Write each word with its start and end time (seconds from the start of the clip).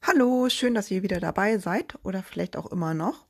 Hallo, 0.00 0.48
schön, 0.48 0.74
dass 0.74 0.90
ihr 0.92 1.02
wieder 1.02 1.18
dabei 1.18 1.58
seid 1.58 1.98
oder 2.04 2.22
vielleicht 2.22 2.56
auch 2.56 2.70
immer 2.70 2.94
noch. 2.94 3.26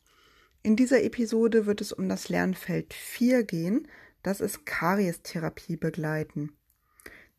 In 0.62 0.76
dieser 0.76 1.02
Episode 1.02 1.64
wird 1.64 1.80
es 1.80 1.92
um 1.92 2.08
das 2.08 2.28
Lernfeld 2.28 2.92
4 2.92 3.42
gehen. 3.42 3.88
Das 4.22 4.40
ist 4.40 4.66
Kariestherapie 4.66 5.76
begleiten. 5.76 6.52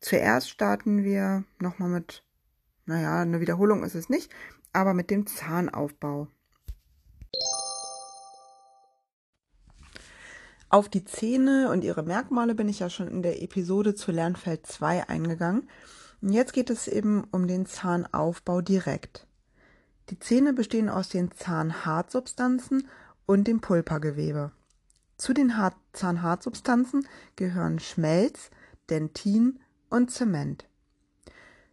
Zuerst 0.00 0.50
starten 0.50 1.04
wir 1.04 1.44
nochmal 1.60 1.90
mit, 1.90 2.24
naja, 2.86 3.20
eine 3.20 3.40
Wiederholung 3.40 3.84
ist 3.84 3.94
es 3.94 4.08
nicht, 4.08 4.32
aber 4.72 4.94
mit 4.94 5.10
dem 5.10 5.26
Zahnaufbau. 5.26 6.26
Auf 10.68 10.88
die 10.88 11.04
Zähne 11.04 11.70
und 11.70 11.84
ihre 11.84 12.02
Merkmale 12.02 12.54
bin 12.54 12.68
ich 12.68 12.80
ja 12.80 12.90
schon 12.90 13.08
in 13.08 13.22
der 13.22 13.42
Episode 13.42 13.94
zu 13.94 14.10
Lernfeld 14.10 14.66
2 14.66 15.08
eingegangen. 15.08 15.68
Und 16.22 16.32
jetzt 16.32 16.52
geht 16.52 16.70
es 16.70 16.88
eben 16.88 17.24
um 17.30 17.46
den 17.46 17.66
Zahnaufbau 17.66 18.60
direkt. 18.60 19.26
Die 20.10 20.18
Zähne 20.18 20.52
bestehen 20.52 20.88
aus 20.88 21.08
den 21.08 21.30
Zahnhartsubstanzen 21.30 22.88
und 23.26 23.46
dem 23.46 23.60
Pulpergewebe. 23.60 24.52
Zu 25.16 25.32
den 25.32 25.56
Hart 25.56 25.76
Zahnhartsubstanzen 25.92 27.06
gehören 27.36 27.78
Schmelz, 27.78 28.50
Dentin 28.88 29.60
und 29.88 30.10
Zement. 30.10 30.66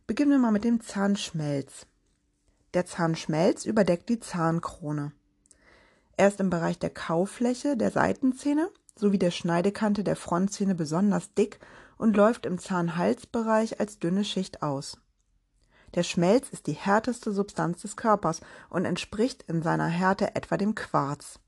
Beginnen 0.05 0.31
wir 0.31 0.39
mal 0.39 0.51
mit 0.51 0.63
dem 0.63 0.81
Zahnschmelz. 0.81 1.87
Der 2.73 2.85
Zahnschmelz 2.85 3.65
überdeckt 3.65 4.09
die 4.09 4.19
Zahnkrone. 4.19 5.11
Er 6.15 6.27
ist 6.27 6.39
im 6.39 6.49
Bereich 6.49 6.77
der 6.79 6.89
Kaufläche 6.89 7.75
der 7.75 7.91
Seitenzähne 7.91 8.69
sowie 8.95 9.19
der 9.19 9.31
Schneidekante 9.31 10.03
der 10.03 10.15
Frontzähne 10.15 10.75
besonders 10.75 11.33
dick 11.33 11.59
und 11.97 12.15
läuft 12.15 12.45
im 12.45 12.57
Zahnhalsbereich 12.57 13.79
als 13.79 13.99
dünne 13.99 14.23
Schicht 14.23 14.61
aus. 14.61 14.97
Der 15.95 16.03
Schmelz 16.03 16.49
ist 16.49 16.67
die 16.67 16.73
härteste 16.73 17.31
Substanz 17.31 17.81
des 17.81 17.95
Körpers 17.95 18.41
und 18.69 18.85
entspricht 18.85 19.43
in 19.43 19.61
seiner 19.61 19.87
Härte 19.87 20.35
etwa 20.35 20.57
dem 20.57 20.75
Quarz. 20.75 21.39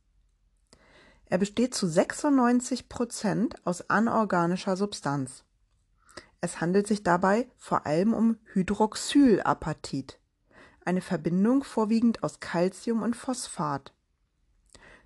Er 1.26 1.38
besteht 1.38 1.76
zu 1.76 1.88
96 1.88 2.90
Prozent 2.90 3.56
aus 3.66 3.90
anorganischer 3.90 4.76
Substanz. 4.76 5.44
Es 6.42 6.62
handelt 6.62 6.88
sich 6.88 7.04
dabei 7.04 7.50
vor 7.58 7.86
allem 7.86 8.14
um 8.14 8.38
Hydroxylapatit, 8.54 10.20
eine 10.86 11.02
Verbindung 11.02 11.64
vorwiegend 11.64 12.24
aus 12.24 12.40
Calcium 12.40 13.04
und 13.04 13.16
Phosphat. 13.16 13.94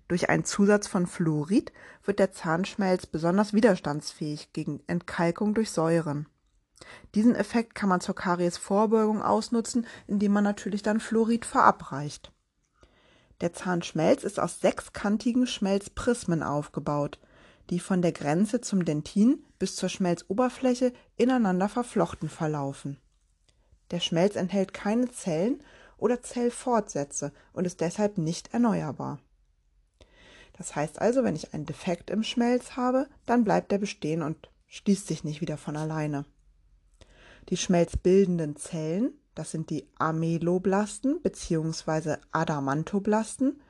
Durch 0.08 0.30
einen 0.30 0.44
Zusatz 0.44 0.88
von 0.88 1.08
Fluorid 1.08 1.72
wird 2.04 2.20
der 2.20 2.32
Zahnschmelz 2.32 3.06
besonders 3.06 3.54
widerstandsfähig 3.54 4.54
gegen 4.54 4.82
Entkalkung 4.88 5.54
durch 5.54 5.72
Säuren. 5.72 6.28
Diesen 7.16 7.36
Effekt 7.36 7.76
kann 7.76 7.90
man 7.90 8.02
zur 8.02 8.16
Kariesvorbeugung 8.16 9.22
ausnutzen, 9.22 9.88
indem 10.08 10.34
man 10.34 10.44
natürlich 10.44 10.84
dann 10.84 11.00
Fluorid 11.00 11.46
verabreicht. 11.46 12.31
Der 13.42 13.54
Zahnschmelz 13.54 14.24
ist 14.24 14.40
aus 14.40 14.59
sechskantigen 14.59 15.48
Schmelzprismen 15.48 16.44
aufgebaut, 16.44 17.20
die 17.70 17.80
von 17.80 18.02
der 18.02 18.12
Grenze 18.12 18.62
zum 18.62 18.86
Dentin 18.86 19.44
bis 19.59 19.76
zur 19.76 19.90
Schmelzoberfläche 19.90 20.94
ineinander 21.16 21.70
verflochten 21.70 22.30
verlaufen. 22.30 22.98
Der 23.92 24.00
Schmelz 24.00 24.36
enthält 24.36 24.74
keine 24.74 25.09
Zellen 25.12 25.64
oder 25.98 26.22
Zellfortsätze 26.22 27.31
und 27.54 27.66
ist 27.66 27.80
deshalb 27.81 28.18
nicht 28.18 28.54
erneuerbar. 28.54 29.20
Das 30.54 30.76
heißt 30.76 31.02
also, 31.02 31.23
wenn 31.23 31.36
ich 31.36 31.54
einen 31.54 31.66
Defekt 31.66 32.09
im 32.09 32.23
Schmelz 32.23 32.76
habe, 32.76 33.08
dann 33.26 33.44
bleibt 33.44 33.72
er 33.72 33.80
bestehen 33.80 34.22
und 34.22 34.50
schließt 34.68 35.08
sich 35.08 35.23
nicht 35.23 35.42
wieder 35.42 35.58
von 35.58 35.76
alleine. 35.76 36.26
Die 37.50 37.58
schmelzbildenden 37.58 38.56
Zellen, 38.56 39.14
das 39.36 39.52
sind 39.52 39.70
die 39.70 39.88
Ameloblasten 39.98 41.22
bzw. 41.22 42.18
Adamantoblasten, 42.31 43.62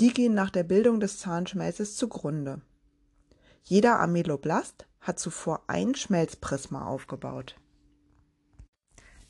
die 0.00 0.12
gehen 0.12 0.34
nach 0.34 0.50
der 0.50 0.64
Bildung 0.64 1.00
des 1.00 1.18
Zahnschmelzes 1.18 1.96
zugrunde. 1.96 2.62
Jeder 3.62 4.00
Ameloblast 4.00 4.86
hat 5.00 5.18
zuvor 5.18 5.62
ein 5.66 5.94
Schmelzprisma 5.94 6.86
aufgebaut. 6.86 7.56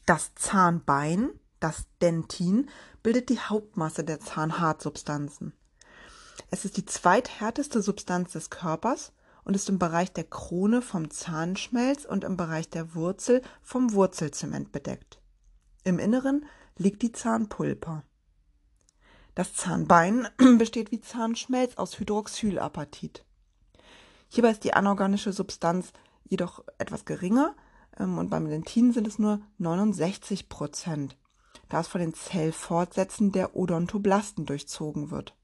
Das 0.07 0.35
Zahnbein, 0.35 1.31
das 1.61 1.87
Dentin, 2.01 2.69
bildet 3.03 3.29
die 3.29 3.39
Hauptmasse 3.39 4.05
der 4.05 4.21
Zahnhartsubstanzen. 4.21 5.53
Es 6.50 6.65
ist 6.65 6.76
die 6.76 6.84
zweithärteste 6.84 7.82
Substanz 7.82 8.32
des 8.32 8.50
Körpers 8.50 9.12
und 9.44 9.54
ist 9.54 9.69
im 9.69 9.78
Bereich 9.78 10.12
der 10.12 10.25
Krone 10.25 10.82
vom 10.82 11.10
Zahnschmelz 11.10 12.04
und 12.04 12.25
im 12.25 12.37
Bereich 12.37 12.69
der 12.70 12.94
Wurzel 12.94 13.43
vom 13.60 13.93
Wurzelzement 13.93 14.72
bedeckt. 14.72 15.20
Im 15.84 15.98
Inneren 15.98 16.47
liegt 16.76 17.03
die 17.03 17.12
Zahnpulpa. 17.12 18.04
Das 19.34 19.54
Zahnbein 19.54 20.28
besteht 20.59 20.93
wie 20.93 21.00
Zahnschmelz 21.00 21.76
aus 21.76 21.98
Hydroxylapatit. 21.98 23.25
Hierbei 24.28 24.50
ist 24.50 24.64
die 24.64 24.75
anorganische 24.75 25.32
Substanz 25.32 25.93
jedoch 26.25 26.64
etwas 26.78 27.04
geringer 27.04 27.54
ähm, 27.99 28.19
und 28.19 28.31
beim 28.31 28.49
Dentin 28.49 28.93
sind 28.93 29.06
es 29.06 29.19
nur 29.19 29.41
69 29.59 30.49
Prozent, 30.49 31.16
da 31.69 31.81
es 31.81 31.88
von 31.88 32.00
den 32.00 32.14
Zellfortsätzen 32.14 33.32
der 33.32 33.56
Odontoblasten 33.56 34.47
durchzogen 34.47 35.10
wird. 35.10 35.34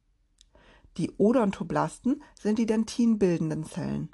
Die 0.98 1.12
Odontoblasten 1.16 2.22
sind 2.34 2.58
die 2.58 2.66
dentinbildenden 2.66 3.64
Zellen. 3.64 4.10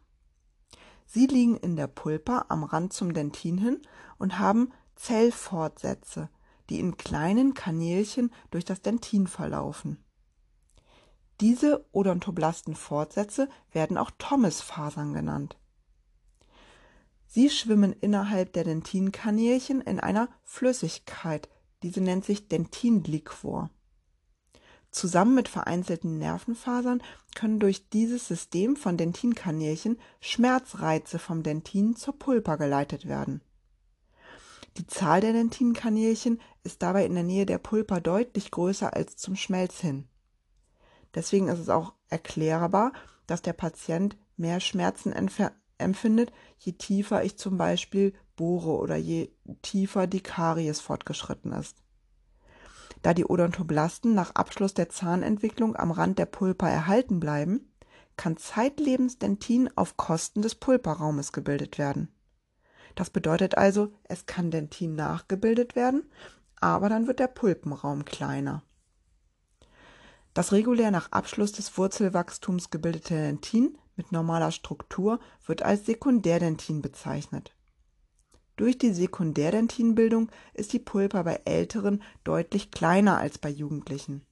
Sie 1.07 1.27
liegen 1.27 1.57
in 1.57 1.77
der 1.77 1.87
Pulpa 1.87 2.47
am 2.51 2.63
Rand 2.63 2.93
zum 2.93 3.15
Dentin 3.15 3.57
hin 3.57 3.81
und 4.19 4.39
haben 4.39 4.71
Zellfortsätze, 4.95 6.29
die 6.69 6.81
in 6.81 6.97
kleinen 6.97 7.55
Kanälchen 7.55 8.31
durch 8.51 8.65
das 8.67 8.83
Dentin 8.83 9.27
verlaufen. 9.27 10.05
Diese 11.41 11.87
Odontoblastenfortsätze 11.93 13.49
werden 13.73 13.97
auch 13.97 14.11
Thomas-Fasern 14.19 15.15
genannt. 15.15 15.57
Sie 17.27 17.51
schwimmen 17.51 17.93
innerhalb 17.93 18.53
der 18.53 18.65
Dentinkanälchen 18.65 19.81
in 19.81 20.01
einer 20.01 20.29
Flüssigkeit, 20.43 21.49
diese 21.83 22.01
nennt 22.01 22.25
sich 22.25 22.49
Dentinliquor. 22.49 23.71
Zusammen 24.95 25.35
mit 25.35 25.49
vereinzelten 25.49 26.19
Nervenfasern 26.19 27.03
können 27.35 27.59
durch 27.59 27.89
dieses 27.89 28.29
System 28.29 28.77
von 28.77 28.97
Dentinkanälchen 28.97 29.99
Schmerzreize 30.21 31.19
vom 31.19 31.43
Dentin 31.43 31.97
zur 31.97 32.17
Pulpa 32.17 32.55
geleitet 32.55 33.09
werden. 33.09 33.41
Die 34.77 34.87
Zahl 34.87 35.21
der 35.21 35.33
Dentinkanälchen 35.33 36.41
ist 36.63 36.81
dabei 36.81 37.05
in 37.07 37.15
der 37.15 37.25
Nähe 37.25 37.45
der 37.45 37.59
Pulpa 37.59 37.99
deutlich 37.99 38.53
größer 38.53 38.95
als 38.95 39.17
zum 39.17 39.35
Schmelz 39.35 39.81
hin. 39.81 40.07
Deswegen 41.13 41.49
ist 41.49 41.59
es 41.59 41.71
auch 41.71 41.95
erklärbar, 42.09 42.93
dass 43.27 43.43
der 43.43 43.53
Patient 43.53 44.17
mehr 44.37 44.61
Schmerzen 44.61 45.13
empfindet, 45.79 46.33
je 46.59 46.73
tiefer 46.73 47.25
ich 47.25 47.37
zum 47.37 47.59
Beispiel 47.59 48.15
bohre 48.37 48.79
oder 48.79 48.95
je 48.95 49.33
tiefer 49.63 50.07
die 50.07 50.23
Karies 50.23 50.79
fortgeschritten 50.79 51.53
ist. 51.53 51.84
Da 53.05 53.13
die 53.13 53.27
Odontoblasten 53.27 54.15
nach 54.15 54.35
Abschluss 54.35 54.73
der 54.73 54.89
Zahnentwicklung 54.89 55.77
am 55.77 55.91
Rand 55.91 56.19
der 56.19 56.25
Pulpa 56.25 56.71
erhalten 56.71 57.21
bleiben, 57.21 57.71
kann 58.17 58.39
zeitlebens 58.39 59.19
Dentin 59.19 59.69
auf 59.77 59.99
Kosten 59.99 60.41
des 60.41 60.55
Pulparaumes 60.55 61.33
gebildet 61.33 61.77
werden. 61.77 62.09
Das 62.95 63.11
bedeutet 63.11 63.59
also, 63.59 63.93
es 64.05 64.25
kann 64.25 64.51
Dentin 64.51 64.95
nachgebildet 64.95 65.77
werden, 65.77 66.11
aber 66.59 66.89
dann 66.89 67.07
wird 67.07 67.19
der 67.19 67.27
Pulpenraum 67.27 68.07
kleiner. 68.07 68.63
Das 70.33 70.53
regulär 70.53 70.91
nach 70.91 71.13
Abschluss 71.13 71.53
des 71.53 71.77
Wurzelwachstums 71.77 72.71
gebildete 72.71 73.17
Dentin 73.17 73.77
mit 73.97 74.13
normaler 74.13 74.51
Struktur 74.51 75.21
wird 75.45 75.63
als 75.63 75.85
Sekundärdentin 75.85 76.81
bezeichnet. 76.81 77.55
Durch 78.57 78.79
die 78.79 78.93
Sekundärdentinbildung 78.93 80.31
ist 80.53 80.73
die 80.73 80.79
Pulpa 80.79 81.23
bei 81.23 81.41
Älteren 81.45 82.03
deutlich 82.23 82.71
kleiner 82.71 83.19
als 83.19 83.39
bei 83.39 83.49
Jugendlichen. 83.49 84.23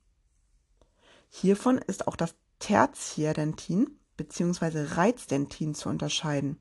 Hiervon 1.29 1.79
ist 1.79 2.07
auch 2.07 2.15
das 2.15 2.35
Tertiärdentin 2.59 3.99
bzw. 4.17 4.95
Reizdentin 4.95 5.75
zu 5.75 5.89
unterscheiden. 5.89 6.59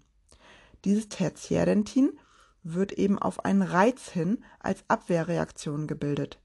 Dieses 0.86 1.10
Tertiärdentin 1.10 2.18
wird 2.64 2.94
eben 2.94 3.20
auf 3.20 3.46
einen 3.46 3.62
Reiz 3.62 4.10
hin 4.10 4.44
als 4.60 4.84
Abwehrreaktion 4.88 5.88
gebildet. 5.88 6.40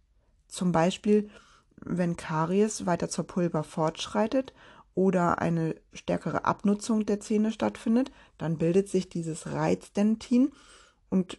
Zum 0.49 0.73
Beispiel, 0.73 1.31
wenn 1.77 2.17
Karies 2.17 2.85
weiter 2.85 3.09
zur 3.09 3.27
Pulpa 3.27 3.63
fortschreitet 3.63 4.53
oder 4.95 5.41
eine 5.41 5.77
stärkere 5.93 6.45
Abnutzung 6.45 7.07
der 7.07 7.21
Zähne 7.21 7.53
stattfindet, 7.53 8.11
dann 8.39 8.59
bildet 8.59 8.89
sich 8.89 9.09
dieses 9.09 9.53
Reizdentin 9.53 10.53
und 11.09 11.39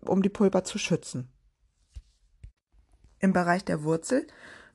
um 0.00 0.22
die 0.22 0.28
Pulpa 0.28 0.64
zu 0.64 0.78
schützen. 0.78 1.28
Im 3.18 3.32
Bereich 3.32 3.64
der 3.64 3.82
Wurzel 3.82 4.26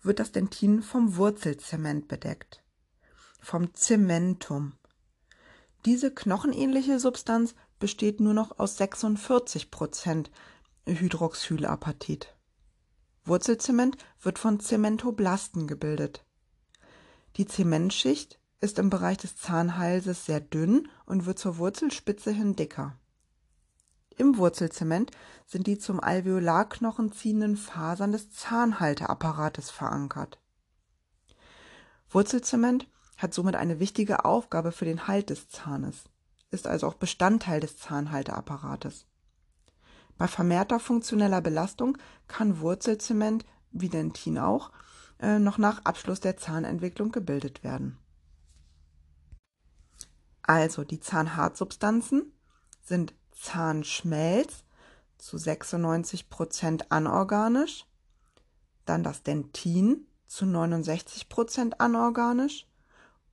wird 0.02 0.20
das 0.20 0.32
Dentin 0.32 0.82
vom 0.82 1.16
Wurzelzement 1.16 2.08
bedeckt, 2.08 2.64
vom 3.40 3.74
Zementum. 3.74 4.74
Diese 5.86 6.14
knochenähnliche 6.14 7.00
Substanz 7.00 7.56
besteht 7.80 8.20
nur 8.20 8.34
noch 8.34 8.60
aus 8.60 8.78
46 8.78 9.72
Prozent 9.72 10.32
Hydroxylapatit. 10.88 12.36
Wurzelzement 13.24 13.98
wird 14.22 14.40
von 14.40 14.60
Zementoblasten 14.60 15.68
gebildet. 15.68 16.26
Die 17.38 17.46
Zementschicht 17.46 18.40
ist 18.60 18.80
im 18.80 18.90
Bereich 18.90 19.18
des 19.18 19.38
Zahnhalses 19.38 20.26
sehr 20.26 20.40
dünn 20.40 20.90
und 21.06 21.26
wird 21.26 21.40
zur 21.40 21.58
Wurzelspitze 21.58 22.32
hin 22.32 22.56
dicker. 22.56 23.00
Im 24.22 24.38
Wurzelzement 24.38 25.10
sind 25.48 25.66
die 25.66 25.80
zum 25.80 26.00
Alveolarknochen 26.00 27.12
ziehenden 27.12 27.58
Fasern 27.58 28.12
des 28.12 28.30
Zahnhalteapparates 28.30 29.72
verankert. 29.72 30.40
Wurzelzement 32.08 32.88
hat 33.18 33.34
somit 33.34 33.56
eine 33.56 33.80
wichtige 33.80 34.24
Aufgabe 34.24 34.72
für 34.72 34.86
den 34.86 35.08
Halt 35.08 35.32
des 35.32 35.50
Zahnes, 35.50 36.04
ist 36.52 36.68
also 36.68 36.86
auch 36.86 36.94
Bestandteil 36.94 37.62
des 37.62 37.78
Zahnhalteapparates. 37.78 39.08
Bei 40.20 40.28
vermehrter 40.28 40.80
funktioneller 40.80 41.42
Belastung 41.42 41.98
kann 42.28 42.60
Wurzelzement, 42.60 43.44
wie 43.72 43.90
Dentin 43.90 44.38
auch, 44.38 44.70
äh, 45.20 45.40
noch 45.40 45.58
nach 45.58 45.84
Abschluss 45.84 46.20
der 46.20 46.38
Zahnentwicklung 46.38 47.12
gebildet 47.12 47.64
werden. 47.64 47.98
Also 50.44 50.84
die 50.84 51.00
Zahnhartsubstanzen 51.00 52.32
sind 52.84 53.16
Zahnschmelz 53.42 54.64
zu 55.18 55.38
96 55.38 56.30
Prozent 56.30 56.92
anorganisch, 56.92 57.86
dann 58.86 59.04
das 59.04 59.24
Dentin 59.24 60.08
zu 60.28 60.46
69 60.46 61.28
Prozent 61.28 61.82
anorganisch 61.82 62.68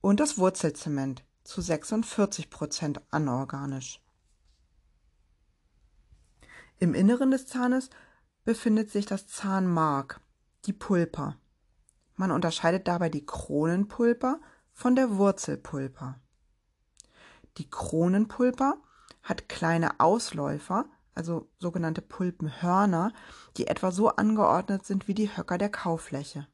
und 0.01 0.19
das 0.19 0.37
Wurzelzement 0.37 1.23
zu 1.43 1.61
46 1.61 2.49
Prozent 2.49 3.01
anorganisch. 3.11 4.01
Im 6.77 6.93
Inneren 6.93 7.31
des 7.31 7.45
Zahnes 7.45 7.89
befindet 8.43 8.89
sich 8.89 9.05
das 9.05 9.27
Zahnmark, 9.27 10.21
die 10.65 10.73
Pulpa. 10.73 11.37
Man 12.15 12.31
unterscheidet 12.31 12.87
dabei 12.87 13.09
die 13.09 13.25
Kronenpulpa 13.25 14.39
von 14.73 14.95
der 14.95 15.17
Wurzelpulpa. 15.17 16.19
Die 17.57 17.69
Kronenpulpa 17.69 18.77
hat 19.29 19.47
kleine 19.47 19.99
Ausläufer, 19.99 20.85
also 21.13 21.47
sogenannte 21.59 22.01
Pulpenhörner, 22.01 23.13
die 23.57 23.67
etwa 23.67 23.91
so 23.91 24.09
angeordnet 24.09 24.85
sind 24.85 25.07
wie 25.07 25.13
die 25.13 25.37
Höcker 25.37 25.59
der 25.59 25.69
Kaufläche. 25.69 26.47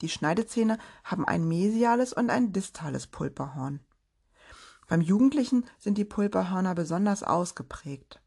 Die 0.00 0.08
Schneidezähne 0.08 0.78
haben 1.04 1.24
ein 1.24 1.46
mesiales 1.46 2.12
und 2.12 2.30
ein 2.30 2.52
distales 2.52 3.06
Pulperhorn. 3.06 3.80
Beim 4.88 5.00
Jugendlichen 5.00 5.64
sind 5.78 5.96
die 5.96 6.04
Pulperhörner 6.04 6.74
besonders 6.74 7.22
ausgeprägt. 7.22 8.20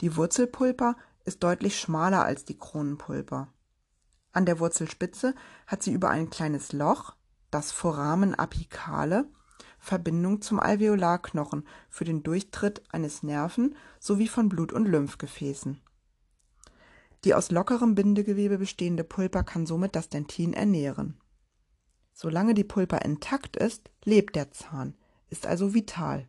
Die 0.00 0.16
Wurzelpulpa 0.16 0.96
ist 1.24 1.42
deutlich 1.42 1.78
schmaler 1.78 2.24
als 2.24 2.44
die 2.44 2.58
Kronenpulpa. 2.58 3.48
An 4.32 4.46
der 4.46 4.58
Wurzelspitze 4.58 5.34
hat 5.66 5.82
sie 5.82 5.92
über 5.92 6.10
ein 6.10 6.30
kleines 6.30 6.72
Loch, 6.72 7.14
das 7.50 7.72
Foramen 7.72 8.34
apicale, 8.34 9.28
Verbindung 9.86 10.42
zum 10.42 10.58
Alveolarknochen 10.58 11.64
für 11.88 12.04
den 12.04 12.24
Durchtritt 12.24 12.82
eines 12.90 13.22
Nerven 13.22 13.76
sowie 14.00 14.26
von 14.26 14.48
Blut- 14.48 14.72
und 14.72 14.84
Lymphgefäßen. 14.86 15.80
Die 17.22 17.34
aus 17.34 17.52
lockerem 17.52 17.94
Bindegewebe 17.94 18.58
bestehende 18.58 19.04
Pulpa 19.04 19.44
kann 19.44 19.64
somit 19.64 19.94
das 19.94 20.08
Dentin 20.08 20.54
ernähren. 20.54 21.20
Solange 22.12 22.54
die 22.54 22.64
Pulpa 22.64 22.96
intakt 22.98 23.56
ist, 23.56 23.90
lebt 24.04 24.34
der 24.34 24.50
Zahn, 24.50 24.96
ist 25.30 25.46
also 25.46 25.72
vital. 25.72 26.26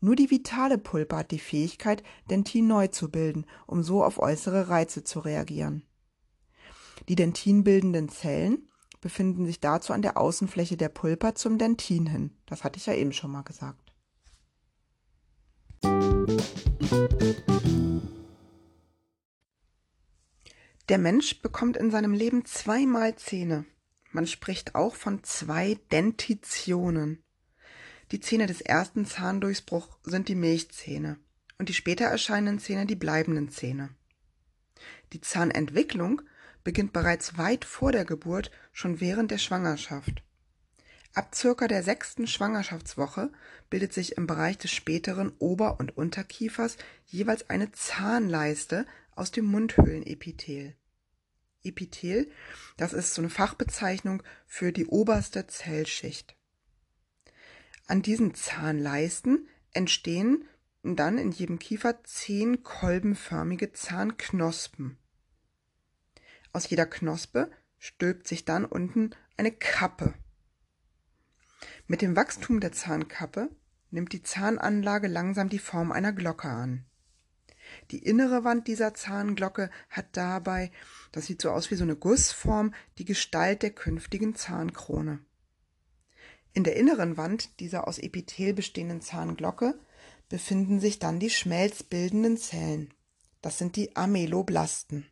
Nur 0.00 0.16
die 0.16 0.30
vitale 0.30 0.78
Pulpa 0.78 1.18
hat 1.18 1.32
die 1.32 1.38
Fähigkeit, 1.38 2.02
Dentin 2.30 2.66
neu 2.66 2.86
zu 2.86 3.10
bilden, 3.10 3.44
um 3.66 3.82
so 3.82 4.02
auf 4.02 4.18
äußere 4.18 4.70
Reize 4.70 5.04
zu 5.04 5.20
reagieren. 5.20 5.82
Die 7.10 7.14
Dentin 7.14 7.62
bildenden 7.62 8.08
Zellen 8.08 8.68
befinden 9.00 9.46
sich 9.46 9.60
dazu 9.60 9.92
an 9.92 10.02
der 10.02 10.16
Außenfläche 10.16 10.76
der 10.76 10.88
Pulpa 10.88 11.34
zum 11.34 11.58
Dentin 11.58 12.06
hin. 12.06 12.30
Das 12.46 12.64
hatte 12.64 12.78
ich 12.78 12.86
ja 12.86 12.94
eben 12.94 13.12
schon 13.12 13.30
mal 13.30 13.42
gesagt. 13.42 13.92
Der 20.88 20.98
Mensch 20.98 21.40
bekommt 21.42 21.76
in 21.76 21.90
seinem 21.90 22.14
Leben 22.14 22.44
zweimal 22.44 23.14
Zähne. 23.16 23.66
Man 24.10 24.26
spricht 24.26 24.74
auch 24.74 24.94
von 24.94 25.22
zwei 25.22 25.78
Dentitionen. 25.92 27.22
Die 28.10 28.20
Zähne 28.20 28.46
des 28.46 28.62
ersten 28.62 29.04
Zahndurchbruchs 29.04 29.98
sind 30.02 30.28
die 30.28 30.34
Milchzähne 30.34 31.18
und 31.58 31.68
die 31.68 31.74
später 31.74 32.06
erscheinenden 32.06 32.58
Zähne 32.58 32.86
die 32.86 32.96
bleibenden 32.96 33.50
Zähne. 33.50 33.90
Die 35.12 35.20
Zahnentwicklung 35.20 36.22
beginnt 36.64 36.92
bereits 36.92 37.38
weit 37.38 37.64
vor 37.64 37.92
der 37.92 38.04
Geburt, 38.04 38.50
schon 38.72 39.00
während 39.00 39.30
der 39.30 39.38
Schwangerschaft. 39.38 40.22
Ab 41.14 41.34
circa 41.34 41.66
der 41.66 41.82
sechsten 41.82 42.26
Schwangerschaftswoche 42.26 43.32
bildet 43.70 43.92
sich 43.92 44.16
im 44.16 44.26
Bereich 44.26 44.58
des 44.58 44.70
späteren 44.70 45.32
Ober- 45.38 45.80
und 45.80 45.96
Unterkiefers 45.96 46.76
jeweils 47.06 47.50
eine 47.50 47.72
Zahnleiste 47.72 48.86
aus 49.14 49.30
dem 49.30 49.46
Mundhöhlenepithel. 49.46 50.76
Epithel, 51.64 52.30
das 52.76 52.92
ist 52.92 53.14
so 53.14 53.22
eine 53.22 53.30
Fachbezeichnung 53.30 54.22
für 54.46 54.72
die 54.72 54.86
oberste 54.86 55.46
Zellschicht. 55.46 56.36
An 57.86 58.02
diesen 58.02 58.34
Zahnleisten 58.34 59.48
entstehen 59.72 60.44
dann 60.82 61.18
in 61.18 61.32
jedem 61.32 61.58
Kiefer 61.58 62.04
zehn 62.04 62.62
kolbenförmige 62.62 63.72
Zahnknospen. 63.72 64.98
Aus 66.52 66.68
jeder 66.68 66.86
Knospe 66.86 67.50
stülpt 67.78 68.26
sich 68.26 68.44
dann 68.44 68.64
unten 68.64 69.10
eine 69.36 69.52
Kappe. 69.52 70.14
Mit 71.86 72.02
dem 72.02 72.16
Wachstum 72.16 72.60
der 72.60 72.72
Zahnkappe 72.72 73.50
nimmt 73.90 74.12
die 74.12 74.22
Zahnanlage 74.22 75.08
langsam 75.08 75.48
die 75.48 75.58
Form 75.58 75.92
einer 75.92 76.12
Glocke 76.12 76.48
an. 76.48 76.84
Die 77.90 77.98
innere 77.98 78.44
Wand 78.44 78.66
dieser 78.66 78.94
Zahnglocke 78.94 79.70
hat 79.90 80.16
dabei, 80.16 80.70
das 81.12 81.26
sieht 81.26 81.42
so 81.42 81.50
aus 81.50 81.70
wie 81.70 81.74
so 81.74 81.84
eine 81.84 81.96
Gussform, 81.96 82.74
die 82.98 83.04
Gestalt 83.04 83.62
der 83.62 83.70
künftigen 83.70 84.34
Zahnkrone. 84.34 85.20
In 86.54 86.64
der 86.64 86.76
inneren 86.76 87.16
Wand 87.16 87.60
dieser 87.60 87.86
aus 87.86 87.98
Epithel 87.98 88.54
bestehenden 88.54 89.00
Zahnglocke 89.00 89.78
befinden 90.28 90.80
sich 90.80 90.98
dann 90.98 91.20
die 91.20 91.30
schmelzbildenden 91.30 92.36
Zellen. 92.36 92.92
Das 93.40 93.58
sind 93.58 93.76
die 93.76 93.96
Ameloblasten. 93.96 95.06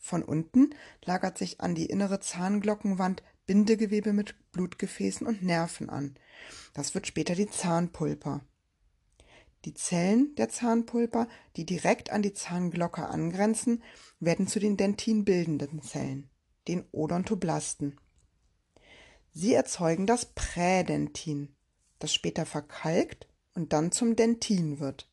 Von 0.00 0.22
unten 0.22 0.74
lagert 1.04 1.38
sich 1.38 1.60
an 1.60 1.74
die 1.74 1.86
innere 1.86 2.20
Zahnglockenwand 2.20 3.22
Bindegewebe 3.46 4.12
mit 4.12 4.34
Blutgefäßen 4.52 5.26
und 5.26 5.42
Nerven 5.42 5.90
an. 5.90 6.16
Das 6.72 6.94
wird 6.94 7.06
später 7.06 7.34
die 7.34 7.50
Zahnpulpa. 7.50 8.40
Die 9.66 9.74
Zellen 9.74 10.34
der 10.36 10.48
Zahnpulpa, 10.48 11.28
die 11.56 11.66
direkt 11.66 12.10
an 12.10 12.22
die 12.22 12.32
Zahnglocke 12.32 13.06
angrenzen, 13.06 13.82
werden 14.18 14.46
zu 14.46 14.58
den 14.58 14.78
dentinbildenden 14.78 15.82
Zellen, 15.82 16.30
den 16.66 16.86
Odontoblasten. 16.92 18.00
Sie 19.32 19.52
erzeugen 19.52 20.06
das 20.06 20.26
Prädentin, 20.26 21.54
das 21.98 22.14
später 22.14 22.46
verkalkt 22.46 23.28
und 23.54 23.74
dann 23.74 23.92
zum 23.92 24.16
Dentin 24.16 24.80
wird. 24.80 25.10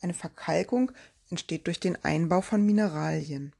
Eine 0.00 0.14
Verkalkung 0.14 0.90
entsteht 1.30 1.68
durch 1.68 1.78
den 1.78 2.02
Einbau 2.04 2.40
von 2.40 2.66
Mineralien. 2.66 3.54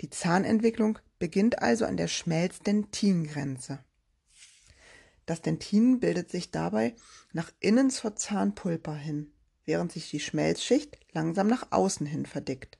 Die 0.00 0.10
Zahnentwicklung 0.10 0.98
beginnt 1.18 1.60
also 1.60 1.84
an 1.84 1.96
der 1.96 2.08
Schmelz-Dentin-Grenze. 2.08 3.80
Das 5.26 5.42
Dentin 5.42 6.00
bildet 6.00 6.30
sich 6.30 6.50
dabei 6.50 6.94
nach 7.32 7.52
innen 7.60 7.90
zur 7.90 8.16
Zahnpulpa 8.16 8.94
hin, 8.94 9.32
während 9.64 9.92
sich 9.92 10.10
die 10.10 10.20
Schmelzschicht 10.20 10.98
langsam 11.12 11.46
nach 11.46 11.70
außen 11.70 12.06
hin 12.06 12.26
verdickt. 12.26 12.78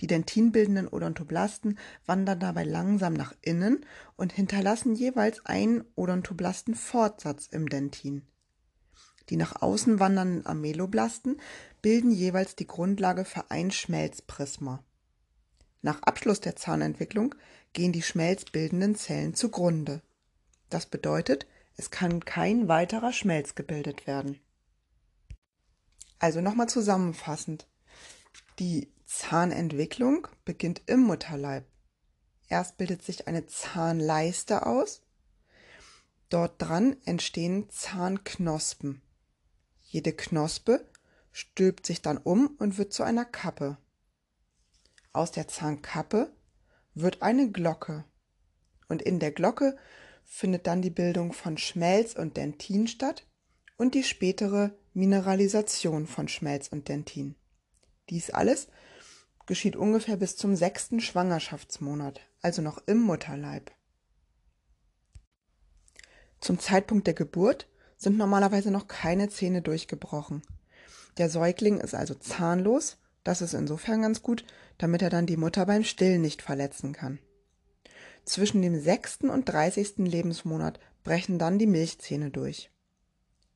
Die 0.00 0.06
dentinbildenden 0.06 0.88
Odontoblasten 0.88 1.78
wandern 2.06 2.40
dabei 2.40 2.64
langsam 2.64 3.12
nach 3.12 3.34
innen 3.42 3.84
und 4.16 4.32
hinterlassen 4.32 4.94
jeweils 4.94 5.44
einen 5.44 5.84
Odontoblastenfortsatz 5.94 7.48
im 7.48 7.68
Dentin. 7.68 8.26
Die 9.28 9.36
nach 9.36 9.60
außen 9.60 10.00
wandernden 10.00 10.46
Ameloblasten 10.46 11.40
bilden 11.82 12.10
jeweils 12.10 12.56
die 12.56 12.66
Grundlage 12.66 13.24
für 13.24 13.50
ein 13.50 13.70
Schmelzprisma. 13.70 14.82
Nach 15.82 16.02
Abschluss 16.02 16.40
der 16.40 16.56
Zahnentwicklung 16.56 17.34
gehen 17.72 17.92
die 17.92 18.02
schmelzbildenden 18.02 18.94
Zellen 18.94 19.34
zugrunde. 19.34 20.02
Das 20.68 20.86
bedeutet, 20.86 21.46
es 21.76 21.90
kann 21.90 22.24
kein 22.24 22.68
weiterer 22.68 23.12
Schmelz 23.12 23.54
gebildet 23.54 24.06
werden. 24.06 24.38
Also 26.18 26.40
nochmal 26.40 26.68
zusammenfassend. 26.68 27.66
Die 28.58 28.92
Zahnentwicklung 29.06 30.28
beginnt 30.44 30.82
im 30.86 31.00
Mutterleib. 31.00 31.64
Erst 32.48 32.76
bildet 32.76 33.02
sich 33.02 33.26
eine 33.26 33.46
Zahnleiste 33.46 34.66
aus. 34.66 35.02
Dort 36.28 36.60
dran 36.60 36.96
entstehen 37.06 37.70
Zahnknospen. 37.70 39.00
Jede 39.82 40.12
Knospe 40.12 40.86
stülpt 41.32 41.86
sich 41.86 42.02
dann 42.02 42.18
um 42.18 42.48
und 42.58 42.76
wird 42.76 42.92
zu 42.92 43.02
einer 43.02 43.24
Kappe. 43.24 43.78
Aus 45.12 45.32
der 45.32 45.48
Zahnkappe 45.48 46.32
wird 46.94 47.22
eine 47.22 47.50
Glocke. 47.50 48.04
Und 48.88 49.02
in 49.02 49.18
der 49.18 49.32
Glocke 49.32 49.76
findet 50.24 50.66
dann 50.66 50.82
die 50.82 50.90
Bildung 50.90 51.32
von 51.32 51.58
Schmelz 51.58 52.14
und 52.14 52.36
Dentin 52.36 52.86
statt 52.86 53.26
und 53.76 53.94
die 53.94 54.04
spätere 54.04 54.72
Mineralisation 54.94 56.06
von 56.06 56.28
Schmelz 56.28 56.68
und 56.68 56.88
Dentin. 56.88 57.34
Dies 58.08 58.30
alles 58.30 58.68
geschieht 59.46 59.74
ungefähr 59.74 60.16
bis 60.16 60.36
zum 60.36 60.54
sechsten 60.54 61.00
Schwangerschaftsmonat, 61.00 62.20
also 62.40 62.62
noch 62.62 62.78
im 62.86 63.00
Mutterleib. 63.00 63.72
Zum 66.40 66.58
Zeitpunkt 66.58 67.06
der 67.06 67.14
Geburt 67.14 67.68
sind 67.96 68.16
normalerweise 68.16 68.70
noch 68.70 68.86
keine 68.86 69.28
Zähne 69.28 69.60
durchgebrochen. 69.60 70.42
Der 71.18 71.28
Säugling 71.28 71.80
ist 71.80 71.94
also 71.94 72.14
zahnlos, 72.14 72.96
das 73.24 73.42
ist 73.42 73.54
insofern 73.54 74.02
ganz 74.02 74.22
gut, 74.22 74.44
damit 74.78 75.02
er 75.02 75.10
dann 75.10 75.26
die 75.26 75.36
Mutter 75.36 75.66
beim 75.66 75.84
Stillen 75.84 76.22
nicht 76.22 76.42
verletzen 76.42 76.92
kann. 76.92 77.18
Zwischen 78.24 78.62
dem 78.62 78.80
sechsten 78.80 79.30
und 79.30 79.48
dreißigsten 79.48 80.06
Lebensmonat 80.06 80.78
brechen 81.02 81.38
dann 81.38 81.58
die 81.58 81.66
Milchzähne 81.66 82.30
durch. 82.30 82.70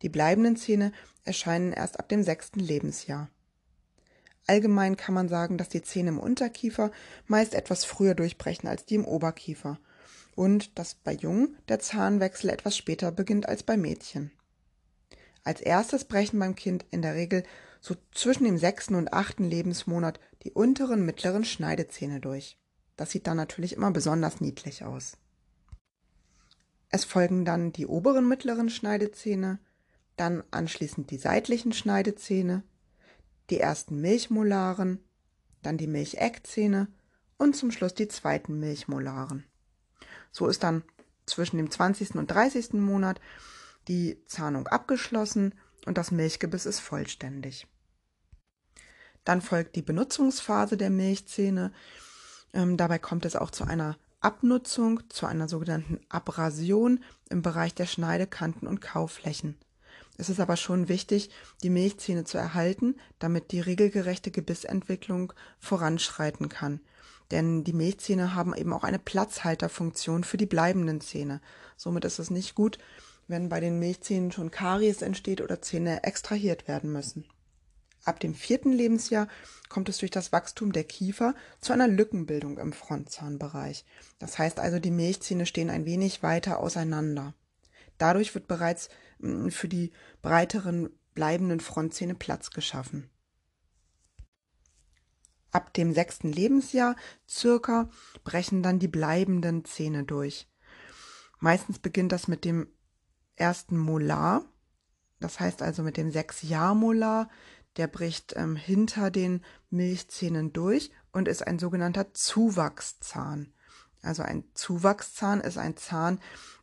Die 0.03 0.09
bleibenden 0.09 0.57
Zähne 0.57 0.93
erscheinen 1.25 1.73
erst 1.73 1.99
ab 1.99 2.09
dem 2.09 2.23
sechsten 2.23 2.61
Lebensjahr. 2.61 3.31
Allgemein 4.47 4.97
kann 4.97 5.15
man 5.15 5.29
sagen, 5.29 5.57
dass 5.57 5.71
die 5.71 5.83
Zähne 5.83 6.11
im 6.11 6.19
Unterkiefer 6.19 6.91
meist 7.27 7.55
etwas 7.55 7.85
früher 7.85 8.15
durchbrechen 8.15 8.69
als 8.69 8.85
die 8.85 8.97
im 8.97 9.07
Oberkiefer 9.07 9.79
und 10.35 10.79
dass 10.79 10.95
bei 10.95 11.13
Jungen 11.13 11.57
der 11.69 11.79
Zahnwechsel 11.79 12.51
etwas 12.51 12.77
später 12.77 13.13
beginnt 13.13 13.49
als 13.49 13.63
bei 13.63 13.77
Mädchen. 13.77 14.31
Als 15.45 15.61
erstes 15.61 16.05
brechen 16.05 16.39
beim 16.39 16.55
Kind 16.55 16.85
in 16.91 17.03
der 17.03 17.15
Regel 17.15 17.45
so 17.85 17.95
zwischen 18.13 18.45
dem 18.45 18.57
sechsten 18.57 18.95
und 18.95 19.13
achten 19.13 19.45
Lebensmonat 19.45 20.19
die 20.43 20.53
unteren 20.53 21.05
mittleren 21.05 21.45
Schneidezähne 21.45 22.19
durch. 22.19 22.59
Das 22.97 23.11
sieht 23.11 23.27
dann 23.27 23.37
natürlich 23.37 23.75
immer 23.75 23.91
besonders 23.91 24.41
niedlich 24.41 24.85
aus. 24.85 25.19
Es 26.89 27.05
folgen 27.05 27.45
dann 27.45 27.73
die 27.73 27.87
oberen 27.87 28.27
mittleren 28.27 28.71
Schneidezähne, 28.71 29.59
dann 30.17 30.45
anschließend 30.51 31.11
die 31.11 31.19
seitlichen 31.19 31.75
Schneidezähne, 31.75 32.63
die 33.51 33.61
ersten 33.61 34.01
Milchmolaren, 34.01 35.05
dann 35.61 35.77
die 35.77 35.87
Milcheckzähne 35.87 36.89
und 37.37 37.55
zum 37.55 37.71
Schluss 37.71 37.93
die 37.93 38.09
zweiten 38.09 38.59
Milchmolaren. 38.59 39.45
So 40.33 40.47
ist 40.49 40.63
dann 40.63 40.85
zwischen 41.27 41.59
dem 41.59 41.71
20. 41.71 42.15
und 42.15 42.29
30. 42.29 42.73
Monat 42.75 43.21
die 43.89 44.25
Zahnung 44.25 44.69
abgeschlossen 44.69 45.55
und 45.85 45.99
das 45.99 46.13
Milchgebiss 46.13 46.65
ist 46.65 46.81
vollständig. 46.81 47.67
Dann 49.25 49.41
folgt 49.41 49.77
die 49.77 49.83
Benutzungsphase 49.83 50.77
der 50.77 50.91
Milchzähne. 50.91 51.73
Ähm, 52.53 52.77
dabei 52.77 52.99
kommt 52.99 53.25
es 53.25 53.37
auch 53.37 53.51
zu 53.51 53.65
einer 53.65 53.97
Abnutzung, 54.21 55.03
zu 55.11 55.27
einer 55.27 55.49
sogenannten 55.49 56.01
Abrasion 56.09 57.03
im 57.29 57.43
Bereich 57.43 57.75
der 57.75 57.87
Schneidekanten 57.87 58.67
und 58.67 58.81
Kauflächen. 58.81 59.57
Es 60.17 60.29
ist 60.29 60.41
aber 60.41 60.57
schon 60.57 60.89
wichtig, 60.89 61.31
die 61.63 61.71
Milchzähne 61.71 62.25
zu 62.25 62.39
erhalten, 62.39 62.97
damit 63.19 63.51
die 63.53 63.61
regelgerechte 63.61 64.31
Gebissentwicklung 64.31 65.33
voranschreiten 65.59 66.49
kann. 66.49 66.81
Denn 67.31 67.65
die 67.65 67.73
Milchzähne 67.73 68.35
haben 68.35 68.55
eben 68.55 68.73
auch 68.73 68.85
eine 68.85 68.99
Platzhalterfunktion 68.99 70.25
für 70.25 70.37
die 70.37 70.47
bleibenden 70.47 71.01
Zähne. 71.01 71.41
Somit 71.77 72.05
ist 72.05 72.19
es 72.19 72.31
nicht 72.31 72.55
gut, 72.55 72.79
wenn 73.27 73.49
bei 73.49 73.61
den 73.61 73.79
Milchzähnen 73.79 74.31
schon 74.31 74.51
Karies 74.51 75.03
entsteht 75.03 75.41
oder 75.41 75.61
Zähne 75.63 76.05
extrahiert 76.05 76.69
werden 76.69 76.93
müssen. 76.93 77.25
Ab 78.05 78.21
dem 78.21 78.35
vierten 78.35 78.73
Lebensjahr 78.73 79.29
kommt 79.69 79.89
es 79.89 79.99
durch 79.99 80.11
das 80.11 80.31
Wachstum 80.31 80.73
der 80.73 80.85
Kiefer 80.85 81.35
zu 81.61 81.73
einer 81.73 81.89
Lückenbildung 81.89 82.59
im 82.59 82.73
Frontzahnbereich. 82.73 83.87
Das 84.19 84.39
heißt 84.39 84.61
also, 84.61 84.79
die 84.79 84.91
Milchzähne 84.91 85.47
stehen 85.47 85.71
ein 85.71 85.87
wenig 85.87 86.23
weiter 86.23 86.61
auseinander. 86.61 87.35
Dadurch 87.97 88.35
wird 88.35 88.47
bereits 88.47 88.91
mm, 89.21 89.49
für 89.49 89.69
die 89.69 89.93
breiteren 90.21 90.91
bleibenden 91.15 91.61
Frontzähne 91.61 92.15
Platz 92.15 92.51
geschaffen. 92.51 93.09
Ab 95.51 95.73
dem 95.73 95.95
sechsten 95.95 96.33
Lebensjahr 96.33 96.97
circa 97.29 97.89
brechen 98.25 98.63
dann 98.63 98.81
die 98.81 98.89
bleibenden 98.89 99.65
Zähne 99.65 100.03
durch. 100.03 100.49
Meistens 101.39 101.79
beginnt 101.79 102.11
das 102.11 102.27
mit 102.27 102.45
dem 102.45 102.67
ersten 103.37 103.79
Molar, 103.79 104.45
das 105.21 105.39
heißt 105.39 105.63
also 105.63 105.83
mit 105.83 105.97
dem 105.97 106.11
Sechsjahrmolar, 106.11 107.31
der 107.77 107.87
bricht 107.87 108.35
ähm, 108.37 108.57
hinter 108.57 109.11
den 109.11 109.43
Milchzähnen 109.71 110.53
durch 110.53 110.91
und 111.13 111.29
ist 111.29 111.47
ein 111.47 111.59
sogenannter 111.59 112.13
Zuwachszahn. 112.15 113.53
Also 114.03 114.23
ein 114.23 114.45
Zuwachszahn 114.55 115.41
ist 115.41 115.59
ein 115.59 115.77
Zahn, 115.77 116.21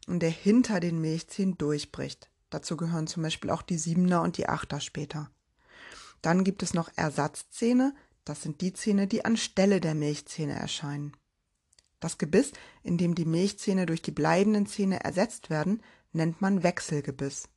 der 0.08 0.30
hinter 0.30 0.80
den 0.80 1.02
Milchzähnen 1.02 1.58
durchbricht. 1.58 2.30
Dazu 2.50 2.78
gehören 2.78 3.08
zum 3.08 3.24
Beispiel 3.24 3.50
auch 3.50 3.62
die 3.62 3.78
Siebener 3.78 4.22
und 4.22 4.38
die 4.38 4.48
Achter 4.48 4.80
später. 4.80 5.32
Dann 6.22 6.44
gibt 6.44 6.64
es 6.64 6.74
noch 6.74 6.90
Ersatzzähne, 6.96 7.96
das 8.26 8.44
sind 8.44 8.62
die 8.62 8.74
Zähne, 8.74 9.08
die 9.08 9.26
anstelle 9.26 9.82
der 9.82 9.96
Milchzähne 9.96 10.54
erscheinen. 10.54 11.14
Das 12.00 12.18
Gebiss, 12.18 12.52
in 12.84 12.98
dem 12.98 13.16
die 13.16 13.26
Milchzähne 13.26 13.86
durch 13.86 14.02
die 14.02 14.12
bleibenden 14.12 14.66
Zähne 14.68 15.04
ersetzt 15.04 15.50
werden, 15.50 15.82
nennt 16.12 16.42
man 16.42 16.64
Wechselgebiss. 16.64 17.48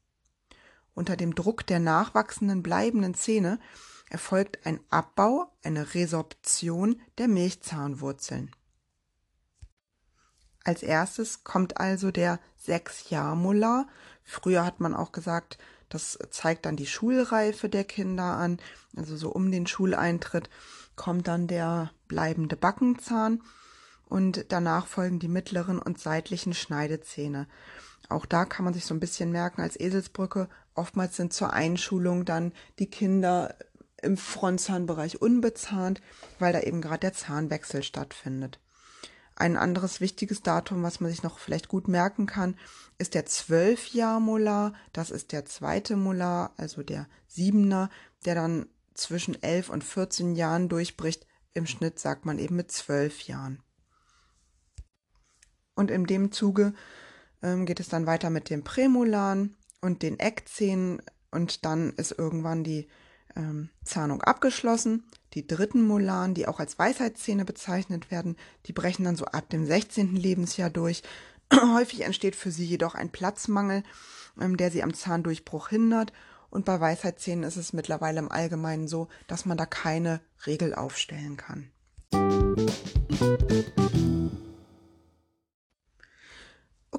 Unter 0.95 1.17
dem 1.17 1.35
Druck 1.35 1.67
der 1.67 1.81
nachwachsenden 1.81 2.63
bleibenden 2.63 3.15
Zähne 3.15 3.59
erfolgt 4.11 4.65
ein 4.65 4.81
Abbau, 4.91 5.53
eine 5.63 5.95
Resorption 5.95 7.01
der 7.19 7.29
Milchzahnwurzeln. 7.29 8.51
Als 10.65 10.83
erstes 10.83 11.45
kommt 11.45 11.79
also 11.79 12.11
der 12.11 12.41
Sechsjahrmolar. 12.57 13.87
Früher 14.23 14.65
hat 14.65 14.81
man 14.81 14.95
auch 14.95 15.13
gesagt, 15.13 15.59
das 15.91 16.19
zeigt 16.31 16.65
dann 16.65 16.77
die 16.77 16.87
Schulreife 16.87 17.69
der 17.69 17.85
Kinder 17.85 18.37
an. 18.37 18.59
Also 18.97 19.17
so 19.17 19.31
um 19.31 19.51
den 19.51 19.67
Schuleintritt 19.67 20.49
kommt 20.97 21.29
dann 21.29 21.47
der 21.47 21.91
bleibende 22.09 22.57
Backenzahn 22.57 23.43
und 24.07 24.47
danach 24.51 24.87
folgen 24.87 25.19
die 25.19 25.29
mittleren 25.29 25.79
und 25.79 25.99
seitlichen 25.99 26.55
Schneidezähne. 26.55 27.47
Auch 28.09 28.27
da 28.27 28.45
kann 28.45 28.65
man 28.65 28.75
sich 28.75 28.87
so 28.87 28.95
ein 28.95 29.01
bisschen 29.01 29.33
merken 29.33 29.61
als 29.61 29.79
Eselsbrücke. 29.79 30.49
Oftmals 30.75 31.17
sind 31.17 31.33
zur 31.33 31.53
Einschulung 31.53 32.25
dann 32.25 32.53
die 32.79 32.91
Kinder 32.91 33.55
im 34.03 34.17
Frontzahnbereich 34.17 35.23
unbezahnt, 35.23 36.03
weil 36.39 36.53
da 36.53 36.61
eben 36.61 36.81
gerade 36.81 37.01
der 37.01 37.13
Zahnwechsel 37.13 37.83
stattfindet. 37.83 38.61
Ein 39.37 39.57
anderes 39.57 40.01
wichtiges 40.01 40.43
Datum, 40.43 40.83
was 40.83 41.01
man 41.01 41.11
sich 41.11 41.23
noch 41.23 41.39
vielleicht 41.39 41.69
gut 41.69 41.89
merken 41.89 42.27
kann, 42.27 42.57
ist 42.99 43.15
der 43.15 43.27
Zwölfjahr-Molar. 43.27 44.75
Das 44.93 45.11
ist 45.11 45.33
der 45.33 45.45
zweite 45.45 45.97
Molar, 45.97 46.53
also 46.57 46.83
der 46.85 47.09
Siebener, 47.27 47.91
der 48.25 48.37
dann 48.37 48.67
zwischen 48.95 49.43
elf 49.43 49.71
und 49.71 49.83
14 49.83 50.37
Jahren 50.37 50.69
durchbricht. 50.69 51.27
Im 51.53 51.67
Schnitt 51.67 51.99
sagt 51.99 52.27
man 52.27 52.39
eben 52.39 52.55
mit 52.55 52.71
zwölf 52.71 53.23
Jahren. 53.23 53.61
Und 55.75 55.91
in 55.91 56.07
dem 56.07 56.31
Zuge 56.31 56.73
ähm, 57.43 57.67
geht 57.67 57.81
es 57.81 57.89
dann 57.89 58.07
weiter 58.07 58.31
mit 58.31 58.51
dem 58.51 58.63
Prämolaren 58.63 59.57
und 59.85 60.03
den 60.03 60.19
Eckzähnen 60.19 61.03
und 61.31 61.65
dann 61.65 61.93
ist 61.93 62.13
irgendwann 62.13 62.65
die 62.65 62.89
ähm, 63.37 63.69
Zahnung 63.85 64.23
abgeschlossen. 64.23 65.05
Die 65.35 65.47
dritten 65.47 65.87
Molaren, 65.87 66.33
die 66.33 66.49
auch 66.49 66.59
als 66.59 66.79
Weisheitszähne 66.79 67.45
bezeichnet 67.45 68.11
werden, 68.11 68.37
die 68.67 68.73
brechen 68.73 69.05
dann 69.05 69.17
so 69.17 69.27
ab 69.27 69.51
dem 69.51 69.67
16. 69.67 70.17
Lebensjahr 70.17 70.71
durch. 70.71 71.03
Häufig 71.53 72.01
entsteht 72.01 72.35
für 72.35 72.51
sie 72.51 72.65
jedoch 72.65 72.95
ein 72.95 73.11
Platzmangel, 73.11 73.83
ähm, 74.41 74.57
der 74.57 74.71
sie 74.71 74.83
am 74.83 74.95
Zahndurchbruch 74.95 75.69
hindert. 75.69 76.13
Und 76.49 76.65
bei 76.65 76.81
Weisheitszähnen 76.81 77.45
ist 77.45 77.57
es 77.57 77.75
mittlerweile 77.75 78.21
im 78.21 78.33
Allgemeinen 78.33 78.89
so, 78.89 79.09
dass 79.27 79.45
man 79.45 79.59
da 79.59 79.67
keine 79.67 80.21
Regel 80.47 80.75
aufstellen 80.75 81.37
kann. 81.37 81.71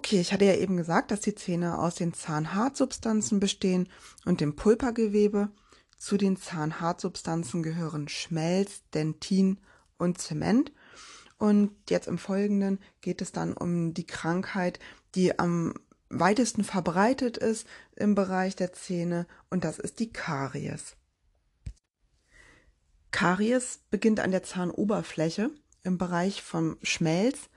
Okay, 0.05 0.21
ich 0.21 0.31
hatte 0.31 0.45
ja 0.45 0.53
eben 0.53 0.77
gesagt, 0.77 1.09
dass 1.09 1.21
die 1.21 1.33
Zähne 1.33 1.79
aus 1.79 1.95
den 1.95 2.13
Zahnhartsubstanzen 2.13 3.39
bestehen 3.39 3.89
und 4.23 4.39
dem 4.39 4.55
Pulpergewebe. 4.55 5.49
Zu 5.97 6.17
den 6.17 6.37
Zahnhartsubstanzen 6.37 7.63
gehören 7.63 8.07
Schmelz, 8.07 8.83
Dentin 8.93 9.59
und 9.97 10.19
Zement. 10.19 10.71
Und 11.39 11.71
jetzt 11.89 12.07
im 12.07 12.19
Folgenden 12.19 12.77
geht 13.01 13.19
es 13.19 13.31
dann 13.31 13.57
um 13.57 13.95
die 13.95 14.05
Krankheit, 14.05 14.77
die 15.15 15.39
am 15.39 15.73
weitesten 16.09 16.63
verbreitet 16.63 17.37
ist 17.37 17.65
im 17.95 18.13
Bereich 18.13 18.55
der 18.55 18.73
Zähne 18.73 19.25
und 19.49 19.63
das 19.63 19.79
ist 19.79 19.97
die 19.97 20.13
Karies. 20.13 20.97
Karies 23.09 23.79
beginnt 23.89 24.19
an 24.19 24.29
der 24.29 24.43
Zahnoberfläche 24.43 25.49
im 25.81 25.97
Bereich 25.97 26.43
vom 26.43 26.77
Schmelz 26.83 27.49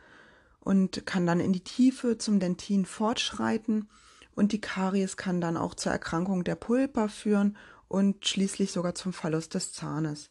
und 0.68 1.06
kann 1.06 1.26
dann 1.26 1.40
in 1.40 1.54
die 1.54 1.64
Tiefe 1.64 2.18
zum 2.18 2.40
Dentin 2.40 2.84
fortschreiten 2.84 3.88
und 4.34 4.52
die 4.52 4.60
Karies 4.60 5.16
kann 5.16 5.40
dann 5.40 5.56
auch 5.56 5.72
zur 5.72 5.92
Erkrankung 5.92 6.44
der 6.44 6.56
Pulpa 6.56 7.08
führen 7.08 7.56
und 7.88 8.26
schließlich 8.26 8.70
sogar 8.70 8.94
zum 8.94 9.14
Verlust 9.14 9.54
des 9.54 9.72
Zahnes. 9.72 10.28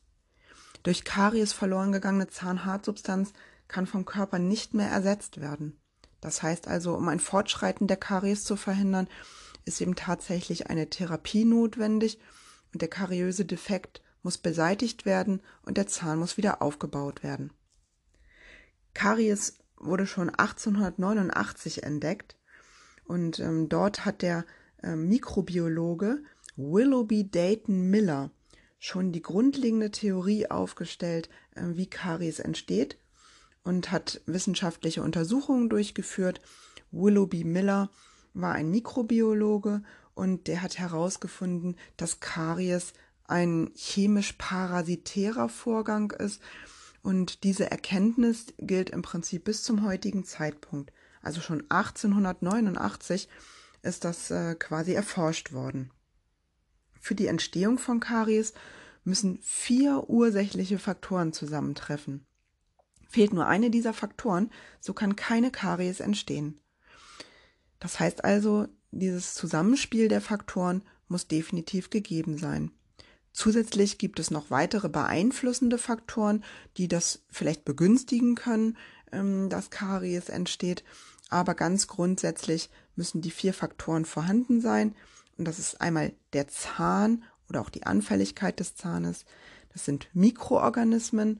Durch 0.83 1.03
Karies 1.03 1.53
verloren 1.53 1.91
gegangene 1.91 2.27
Zahnhartsubstanz 2.27 3.33
kann 3.67 3.87
vom 3.87 4.05
Körper 4.05 4.37
nicht 4.37 4.75
mehr 4.75 4.89
ersetzt 4.91 5.41
werden. 5.41 5.81
Das 6.21 6.43
heißt 6.43 6.67
also, 6.67 6.93
um 6.93 7.07
ein 7.07 7.19
Fortschreiten 7.19 7.87
der 7.87 7.97
Karies 7.97 8.43
zu 8.43 8.57
verhindern, 8.57 9.07
ist 9.65 9.81
eben 9.81 9.95
tatsächlich 9.95 10.69
eine 10.69 10.87
Therapie 10.87 11.45
notwendig 11.45 12.19
und 12.73 12.83
der 12.83 12.89
kariöse 12.89 13.45
Defekt 13.45 14.03
muss 14.21 14.37
beseitigt 14.37 15.03
werden 15.03 15.41
und 15.63 15.77
der 15.77 15.87
Zahn 15.87 16.19
muss 16.19 16.37
wieder 16.37 16.61
aufgebaut 16.61 17.23
werden. 17.23 17.51
Karies 18.93 19.57
wurde 19.79 20.05
schon 20.05 20.29
1889 20.29 21.83
entdeckt 21.83 22.35
und 23.05 23.39
ähm, 23.39 23.69
dort 23.69 24.05
hat 24.05 24.21
der 24.21 24.45
äh, 24.83 24.95
Mikrobiologe 24.95 26.23
Willoughby 26.55 27.29
Dayton 27.29 27.89
Miller 27.89 28.31
schon 28.79 29.11
die 29.11 29.21
grundlegende 29.21 29.91
Theorie 29.91 30.49
aufgestellt, 30.49 31.29
äh, 31.55 31.63
wie 31.73 31.87
Karies 31.87 32.39
entsteht 32.39 32.97
und 33.63 33.91
hat 33.91 34.21
wissenschaftliche 34.25 35.03
Untersuchungen 35.03 35.69
durchgeführt. 35.69 36.41
Willoughby 36.91 37.43
Miller 37.43 37.89
war 38.33 38.53
ein 38.53 38.69
Mikrobiologe 38.69 39.83
und 40.13 40.47
der 40.47 40.61
hat 40.61 40.79
herausgefunden, 40.79 41.75
dass 41.95 42.19
Karies 42.19 42.93
ein 43.25 43.71
chemisch 43.75 44.33
parasitärer 44.33 45.49
Vorgang 45.49 46.11
ist 46.11 46.41
und 47.07 47.45
diese 47.45 47.71
Erkenntnis 47.71 48.47
gilt 48.57 48.89
im 48.89 49.01
Prinzip 49.01 49.45
bis 49.45 49.63
zum 49.63 49.85
heutigen 49.85 50.25
Zeitpunkt. 50.25 50.91
Also 51.21 51.39
schon 51.39 51.61
1889 51.71 53.29
ist 53.81 54.03
das 54.03 54.29
äh, 54.29 54.55
quasi 54.55 54.91
erforscht 54.91 55.53
worden. 55.53 55.89
Für 56.99 57.15
die 57.15 57.27
Entstehung 57.27 57.77
von 57.77 58.01
Karies 58.01 58.53
müssen 59.05 59.39
vier 59.41 60.09
ursächliche 60.09 60.79
Faktoren 60.79 61.31
zusammentreffen. 61.31 62.25
Fehlt 63.07 63.31
nur 63.31 63.47
eine 63.47 63.69
dieser 63.69 63.93
Faktoren, 63.93 64.51
so 64.81 64.91
kann 64.91 65.15
keine 65.15 65.49
Karies 65.49 66.01
entstehen. 66.01 66.59
Das 67.79 68.01
heißt 68.01 68.25
also, 68.25 68.67
dieses 68.91 69.33
Zusammenspiel 69.33 70.09
der 70.09 70.19
Faktoren 70.19 70.81
muss 71.07 71.25
definitiv 71.25 71.89
gegeben 71.89 72.37
sein. 72.37 72.73
Zusätzlich 73.37 73.99
gibt 73.99 74.19
es 74.19 74.31
noch 74.31 74.49
weitere 74.49 74.89
beeinflussende 74.89 75.77
Faktoren, 75.77 76.43
die 76.75 76.87
das 76.87 77.21
vielleicht 77.29 77.65
begünstigen 77.65 78.33
können, 78.33 78.75
ähm, 79.11 79.47
dass 79.47 79.69
Karies 79.69 80.29
entsteht. 80.29 80.83
Aber 81.29 81.53
ganz 81.53 81.85
grundsätzlich 81.85 82.71
müssen 82.95 83.21
die 83.21 83.29
vier 83.29 83.53
Faktoren 83.53 84.05
vorhanden 84.05 84.59
sein. 84.59 84.95
Und 85.37 85.45
das 85.45 85.59
ist 85.59 85.81
einmal 85.81 86.13
der 86.33 86.47
Zahn 86.47 87.25
oder 87.47 87.61
auch 87.61 87.69
die 87.69 87.85
Anfälligkeit 87.85 88.59
des 88.59 88.75
Zahnes. 88.75 89.25
Das 89.71 89.85
sind 89.85 90.09
Mikroorganismen, 90.13 91.39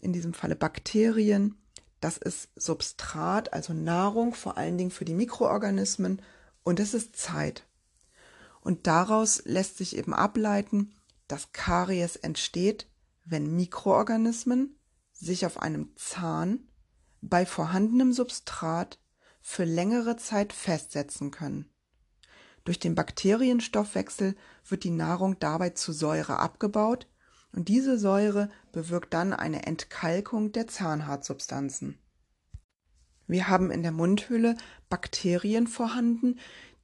in 0.00 0.14
diesem 0.14 0.32
Falle 0.32 0.56
Bakterien. 0.56 1.56
Das 2.00 2.16
ist 2.16 2.48
Substrat, 2.56 3.52
also 3.52 3.74
Nahrung, 3.74 4.32
vor 4.32 4.56
allen 4.56 4.78
Dingen 4.78 4.90
für 4.90 5.04
die 5.04 5.12
Mikroorganismen. 5.12 6.22
Und 6.62 6.80
es 6.80 6.94
ist 6.94 7.16
Zeit. 7.16 7.66
Und 8.62 8.86
daraus 8.86 9.42
lässt 9.44 9.76
sich 9.76 9.94
eben 9.94 10.14
ableiten, 10.14 10.94
dass 11.28 11.52
Karies 11.52 12.16
entsteht, 12.16 12.88
wenn 13.24 13.54
Mikroorganismen 13.54 14.78
sich 15.12 15.46
auf 15.46 15.60
einem 15.60 15.94
Zahn 15.96 16.68
bei 17.20 17.46
vorhandenem 17.46 18.12
Substrat 18.12 18.98
für 19.40 19.64
längere 19.64 20.16
Zeit 20.16 20.52
festsetzen 20.52 21.30
können. 21.30 21.70
Durch 22.64 22.78
den 22.78 22.94
Bakterienstoffwechsel 22.94 24.36
wird 24.66 24.84
die 24.84 24.90
Nahrung 24.90 25.38
dabei 25.38 25.70
zu 25.70 25.92
Säure 25.92 26.38
abgebaut 26.38 27.06
und 27.52 27.68
diese 27.68 27.98
Säure 27.98 28.50
bewirkt 28.72 29.14
dann 29.14 29.32
eine 29.32 29.66
Entkalkung 29.66 30.52
der 30.52 30.66
Zahnhartsubstanzen. 30.66 31.98
Wir 33.26 33.48
haben 33.48 33.70
in 33.70 33.82
der 33.82 33.92
Mundhöhle 33.92 34.56
Bakterien 34.88 35.66
vorhanden, 35.66 36.38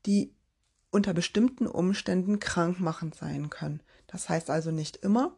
die 0.07 0.35
unter 0.91 1.13
bestimmten 1.13 1.67
Umständen 1.67 2.41
krankmachend 2.41 3.15
sein 3.15 3.51
können. 3.51 3.83
Das 4.11 4.29
heißt 4.29 4.51
also 4.51 4.73
nicht 4.73 4.97
immer, 4.97 5.37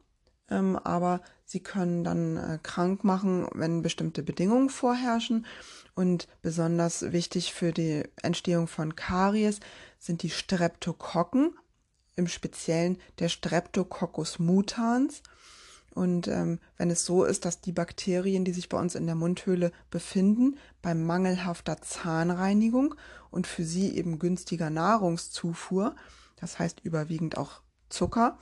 ähm, 0.49 0.77
aber 0.77 1.21
sie 1.45 1.61
können 1.61 2.05
dann 2.05 2.37
äh, 2.37 2.59
krank 2.63 3.05
machen, 3.05 3.47
wenn 3.53 3.83
bestimmte 3.83 4.23
Bedingungen 4.23 4.71
vorherrschen. 4.71 5.47
Und 5.95 6.27
besonders 6.41 7.13
wichtig 7.13 7.53
für 7.53 7.73
die 7.73 8.05
Entstehung 8.23 8.67
von 8.67 8.97
Karies 8.97 9.61
sind 9.99 10.23
die 10.23 10.31
Streptokokken, 10.31 11.55
im 12.17 12.29
Speziellen 12.29 12.99
der 13.19 13.29
Streptococcus 13.29 14.39
mutans. 14.39 15.23
Und 15.95 16.29
ähm, 16.29 16.59
wenn 16.79 16.91
es 16.91 17.05
so 17.05 17.25
ist, 17.25 17.45
dass 17.45 17.61
die 17.61 17.73
Bakterien, 17.73 18.45
die 18.45 18.53
sich 18.53 18.69
bei 18.69 18.79
uns 18.79 18.95
in 18.95 19.07
der 19.07 19.15
Mundhöhle 19.15 19.73
befinden, 19.91 20.59
bei 20.81 20.95
mangelhafter 20.95 21.81
Zahnreinigung 21.83 22.95
und 23.31 23.47
für 23.47 23.65
sie 23.65 23.97
eben 23.97 24.19
günstiger 24.19 24.71
Nahrungszufuhr, 24.71 25.95
das 26.37 26.59
heißt 26.59 26.81
überwiegend 26.81 27.37
auch 27.37 27.62
Zucker, 27.93 28.39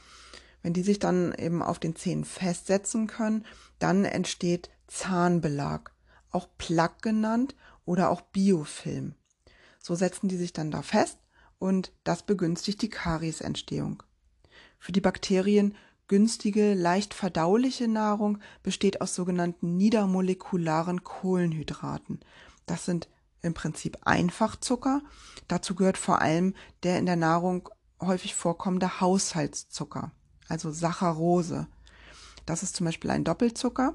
wenn 0.63 0.73
die 0.73 0.83
sich 0.83 0.99
dann 0.99 1.35
eben 1.35 1.63
auf 1.63 1.79
den 1.79 1.97
Zähnen 1.97 2.25
festsetzen 2.25 3.07
können, 3.07 3.45
dann 3.79 4.05
entsteht 4.05 4.71
Zahnbelag, 4.87 5.93
auch 6.31 6.49
Plaque 6.59 7.01
genannt 7.01 7.55
oder 7.85 8.11
auch 8.11 8.21
Biofilm. 8.21 9.15
So 9.83 9.95
setzen 9.95 10.29
die 10.29 10.37
sich 10.37 10.53
dann 10.53 10.71
da 10.71 10.83
fest 10.83 11.19
und 11.59 11.93
das 12.05 12.23
begünstigt 12.23 12.83
die 12.83 12.91
Kariesentstehung. 12.91 14.03
Für 14.79 14.93
die 14.93 15.01
Bakterien 15.01 15.75
günstige, 16.09 16.75
leicht 16.75 17.15
verdauliche 17.15 17.87
Nahrung 17.87 18.39
besteht 18.63 19.01
aus 19.01 19.15
sogenannten 19.15 19.77
niedermolekularen 19.77 21.05
Kohlenhydraten. 21.05 22.21
Das 22.67 22.85
sind 22.85 23.09
im 23.43 23.55
Prinzip 23.55 23.99
Einfachzucker. 24.03 25.03
Dazu 25.49 25.75
gehört 25.75 25.97
vor 25.97 26.21
allem 26.21 26.55
der 26.83 26.99
in 26.99 27.07
der 27.07 27.17
Nahrung 27.17 27.69
häufig 28.01 28.35
vorkommende 28.35 29.01
Haushaltszucker, 29.01 30.13
also 30.49 30.71
Saccharose. 30.71 31.67
Das 32.47 32.63
ist 32.63 32.77
zum 32.77 32.87
Beispiel 32.87 33.11
ein 33.11 33.25
Doppelzucker, 33.25 33.95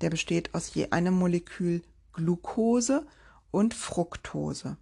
der 0.00 0.10
besteht 0.10 0.54
aus 0.54 0.74
je 0.74 0.90
einem 0.90 1.14
Molekül 1.14 1.82
Glucose 2.12 3.06
und 3.50 3.74
Fructose. 3.74 4.76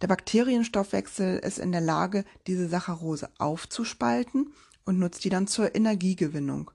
Der 0.00 0.06
Bakterienstoffwechsel 0.06 1.38
ist 1.38 1.58
in 1.58 1.72
der 1.72 1.80
Lage, 1.80 2.24
diese 2.46 2.68
Saccharose 2.68 3.28
aufzuspalten 3.38 4.52
und 4.84 4.98
nutzt 4.98 5.24
die 5.24 5.28
dann 5.28 5.46
zur 5.46 5.74
Energiegewinnung. 5.74 6.70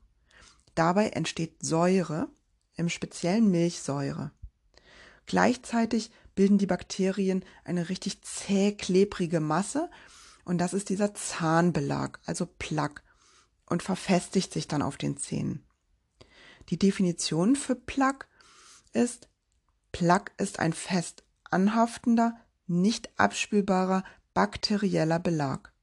Dabei 0.76 1.10
entsteht 1.10 1.64
Säure, 1.64 2.28
im 2.76 2.90
speziellen 2.90 3.50
Milchsäure. 3.50 4.32
Gleichzeitig 5.26 6.12
bilden 6.36 6.58
die 6.58 6.68
Bakterien 6.68 7.44
eine 7.64 7.90
richtig 7.90 8.22
zäh 8.22 8.74
klebrige 8.74 9.40
Masse 9.40 9.90
und 10.46 10.60
das 10.60 10.74
ist 10.74 10.90
dieser 10.90 11.14
Zahnbelag, 11.14 12.20
also 12.26 12.46
Plaque, 12.46 13.02
und 13.66 13.84
verfestigt 13.84 14.54
sich 14.54 14.68
dann 14.68 14.84
auf 14.84 14.96
den 14.96 15.18
Zähnen. 15.18 15.66
Die 16.70 16.78
Definition 16.78 17.56
für 17.56 17.76
Plaque 17.76 18.28
ist, 18.94 19.28
Plaque 19.92 20.32
ist 20.38 20.60
ein 20.60 20.74
fest 20.74 21.24
anhaftender, 21.50 22.36
nicht 22.68 23.20
abspülbarer 23.20 24.04
bakterieller 24.34 25.20
Belag. 25.20 25.74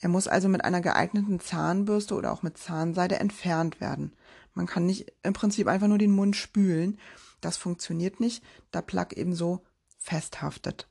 Er 0.00 0.08
muss 0.08 0.28
also 0.28 0.48
mit 0.48 0.64
einer 0.64 0.80
geeigneten 0.80 1.40
Zahnbürste 1.40 2.14
oder 2.14 2.32
auch 2.32 2.42
mit 2.42 2.58
Zahnseide 2.58 3.18
entfernt 3.18 3.80
werden. 3.80 4.14
Man 4.52 4.66
kann 4.66 4.86
nicht 4.86 5.12
im 5.22 5.32
Prinzip 5.32 5.68
einfach 5.68 5.88
nur 5.88 5.98
den 5.98 6.12
Mund 6.12 6.36
spülen. 6.36 6.98
Das 7.40 7.56
funktioniert 7.56 8.20
nicht, 8.20 8.42
da 8.70 8.82
Plaque 8.82 9.16
ebenso 9.16 9.64
festhaftet. 9.98 10.88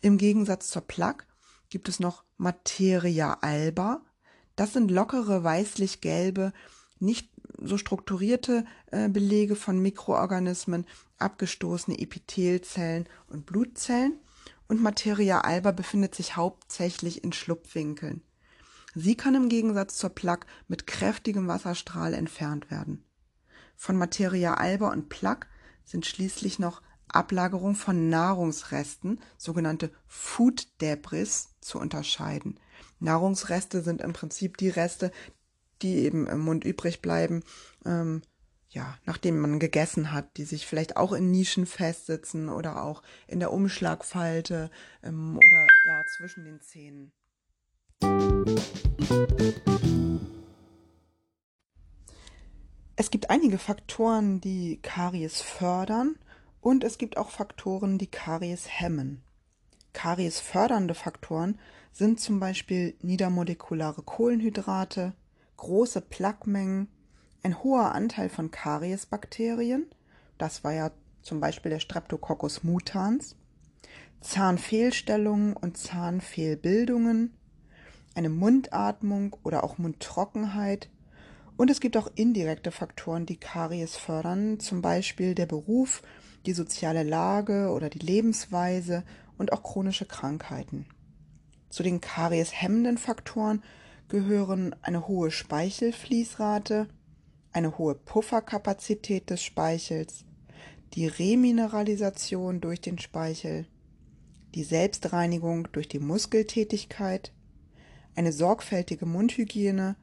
Im 0.00 0.18
Gegensatz 0.18 0.70
zur 0.70 0.82
Plaque 0.82 1.26
gibt 1.70 1.88
es 1.88 2.00
noch 2.00 2.24
Materia 2.36 3.38
alba. 3.40 4.04
Das 4.56 4.72
sind 4.72 4.90
lockere, 4.90 5.42
weißlich-gelbe, 5.42 6.52
nicht 6.98 7.30
so 7.62 7.78
strukturierte 7.78 8.64
äh, 8.90 9.08
Belege 9.08 9.56
von 9.56 9.80
Mikroorganismen, 9.80 10.86
abgestoßene 11.18 11.98
Epithelzellen 11.98 13.08
und 13.28 13.46
Blutzellen 13.46 14.18
und 14.68 14.82
Materia 14.82 15.40
alba 15.40 15.72
befindet 15.72 16.14
sich 16.14 16.36
hauptsächlich 16.36 17.24
in 17.24 17.32
Schlupfwinkeln. 17.32 18.22
Sie 18.94 19.16
kann 19.16 19.34
im 19.34 19.48
Gegensatz 19.48 19.96
zur 19.96 20.10
Plaque 20.10 20.46
mit 20.68 20.86
kräftigem 20.86 21.48
Wasserstrahl 21.48 22.14
entfernt 22.14 22.70
werden. 22.70 23.04
Von 23.76 23.96
Materia 23.96 24.54
alba 24.54 24.90
und 24.90 25.08
Plaque 25.08 25.46
sind 25.84 26.06
schließlich 26.06 26.58
noch 26.58 26.82
Ablagerung 27.08 27.74
von 27.74 28.08
Nahrungsresten, 28.08 29.20
sogenannte 29.36 29.90
Food 30.06 30.68
Debris, 30.80 31.49
zu 31.60 31.78
unterscheiden. 31.78 32.58
Nahrungsreste 32.98 33.82
sind 33.82 34.00
im 34.00 34.12
Prinzip 34.12 34.56
die 34.56 34.68
Reste, 34.68 35.10
die 35.82 35.96
eben 35.96 36.26
im 36.26 36.40
Mund 36.40 36.64
übrig 36.64 37.00
bleiben, 37.00 37.42
ähm, 37.84 38.22
ja, 38.68 38.96
nachdem 39.04 39.40
man 39.40 39.58
gegessen 39.58 40.12
hat, 40.12 40.36
die 40.36 40.44
sich 40.44 40.66
vielleicht 40.66 40.96
auch 40.96 41.12
in 41.12 41.30
Nischen 41.30 41.66
festsitzen 41.66 42.48
oder 42.48 42.84
auch 42.84 43.02
in 43.26 43.40
der 43.40 43.52
Umschlagfalte 43.52 44.70
ähm, 45.02 45.36
oder 45.36 45.66
ja 45.86 46.02
zwischen 46.16 46.44
den 46.44 46.60
Zähnen. 46.60 47.12
Es 52.94 53.10
gibt 53.10 53.30
einige 53.30 53.58
Faktoren, 53.58 54.40
die 54.40 54.78
Karies 54.82 55.40
fördern 55.40 56.16
und 56.60 56.84
es 56.84 56.98
gibt 56.98 57.16
auch 57.16 57.30
Faktoren, 57.30 57.98
die 57.98 58.06
Karies 58.06 58.66
hemmen. 58.68 59.24
Karies 59.92 60.40
fördernde 60.40 60.94
Faktoren 60.94 61.58
sind 61.92 62.20
zum 62.20 62.40
Beispiel 62.40 62.94
niedermolekulare 63.02 64.02
Kohlenhydrate, 64.02 65.12
große 65.56 66.00
Plaquemengen, 66.00 66.88
ein 67.42 67.62
hoher 67.62 67.94
Anteil 67.94 68.28
von 68.28 68.50
Kariesbakterien, 68.50 69.86
das 70.38 70.64
war 70.64 70.72
ja 70.72 70.90
zum 71.22 71.40
Beispiel 71.40 71.70
der 71.70 71.80
Streptococcus 71.80 72.62
mutans, 72.62 73.36
Zahnfehlstellungen 74.20 75.54
und 75.54 75.76
Zahnfehlbildungen, 75.76 77.34
eine 78.14 78.28
Mundatmung 78.28 79.36
oder 79.42 79.64
auch 79.64 79.78
Mundtrockenheit, 79.78 80.88
und 81.56 81.68
es 81.68 81.80
gibt 81.80 81.98
auch 81.98 82.10
indirekte 82.14 82.70
Faktoren, 82.70 83.26
die 83.26 83.36
Karies 83.36 83.94
fördern, 83.94 84.60
zum 84.60 84.80
Beispiel 84.80 85.34
der 85.34 85.44
Beruf, 85.44 86.02
die 86.46 86.54
soziale 86.54 87.02
Lage 87.02 87.68
oder 87.68 87.90
die 87.90 87.98
Lebensweise 87.98 89.04
und 89.40 89.54
auch 89.54 89.62
chronische 89.62 90.04
Krankheiten. 90.04 90.84
Zu 91.70 91.82
den 91.82 92.02
Karies 92.02 92.52
hemmenden 92.52 92.98
Faktoren 92.98 93.62
gehören 94.08 94.76
eine 94.82 95.08
hohe 95.08 95.30
Speichelfließrate, 95.30 96.88
eine 97.50 97.78
hohe 97.78 97.94
Pufferkapazität 97.94 99.30
des 99.30 99.42
Speichels, 99.42 100.26
die 100.92 101.06
Remineralisation 101.06 102.60
durch 102.60 102.82
den 102.82 102.98
Speichel, 102.98 103.66
die 104.54 104.62
Selbstreinigung 104.64 105.68
durch 105.72 105.88
die 105.88 106.00
Muskeltätigkeit, 106.00 107.32
eine 108.14 108.32
sorgfältige 108.32 109.06
Mundhygiene 109.06 109.96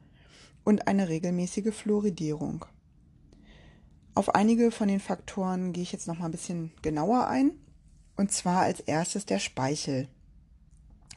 und 0.64 0.88
eine 0.88 1.08
regelmäßige 1.08 1.72
Fluoridierung. 1.72 2.64
Auf 4.16 4.34
einige 4.34 4.72
von 4.72 4.88
den 4.88 4.98
Faktoren 4.98 5.72
gehe 5.72 5.84
ich 5.84 5.92
jetzt 5.92 6.08
noch 6.08 6.18
mal 6.18 6.24
ein 6.24 6.32
bisschen 6.32 6.72
genauer 6.82 7.28
ein. 7.28 7.52
Und 8.18 8.32
zwar 8.32 8.62
als 8.62 8.80
erstes 8.80 9.26
der 9.26 9.38
Speichel. 9.38 10.08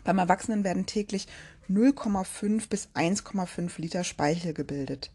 Beim 0.04 0.20
Erwachsenen 0.20 0.64
werden 0.64 0.86
täglich 0.86 1.28
0,5 1.68 2.70
bis 2.70 2.90
1,5 2.94 3.82
Liter 3.82 4.04
Speichel 4.04 4.54
gebildet. 4.54 5.12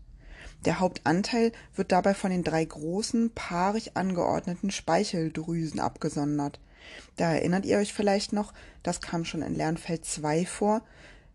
Der 0.65 0.81
Hauptanteil 0.81 1.53
wird 1.77 1.93
dabei 1.93 2.15
von 2.15 2.33
den 2.33 2.43
drei 2.43 2.65
großen, 2.65 3.31
paarig 3.37 3.97
angeordneten 3.97 4.73
Speicheldrüsen 4.73 5.79
abgesondert. 5.79 6.59
Da 7.15 7.33
erinnert 7.33 7.65
ihr 7.65 7.79
euch 7.79 7.95
vielleicht 7.95 8.33
noch, 8.33 8.53
das 8.83 9.01
kam 9.01 9.25
schon 9.25 9.43
in 9.43 9.55
Lernfeld 9.55 10.05
2 10.05 10.45
vor. 10.45 10.83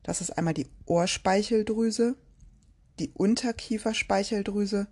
Das 0.03 0.19
ist 0.19 0.31
einmal 0.31 0.53
die 0.53 0.67
Ohrspeicheldrüse, 0.85 2.17
die 2.99 3.11
Unterkieferspeicheldrüse 3.13 4.87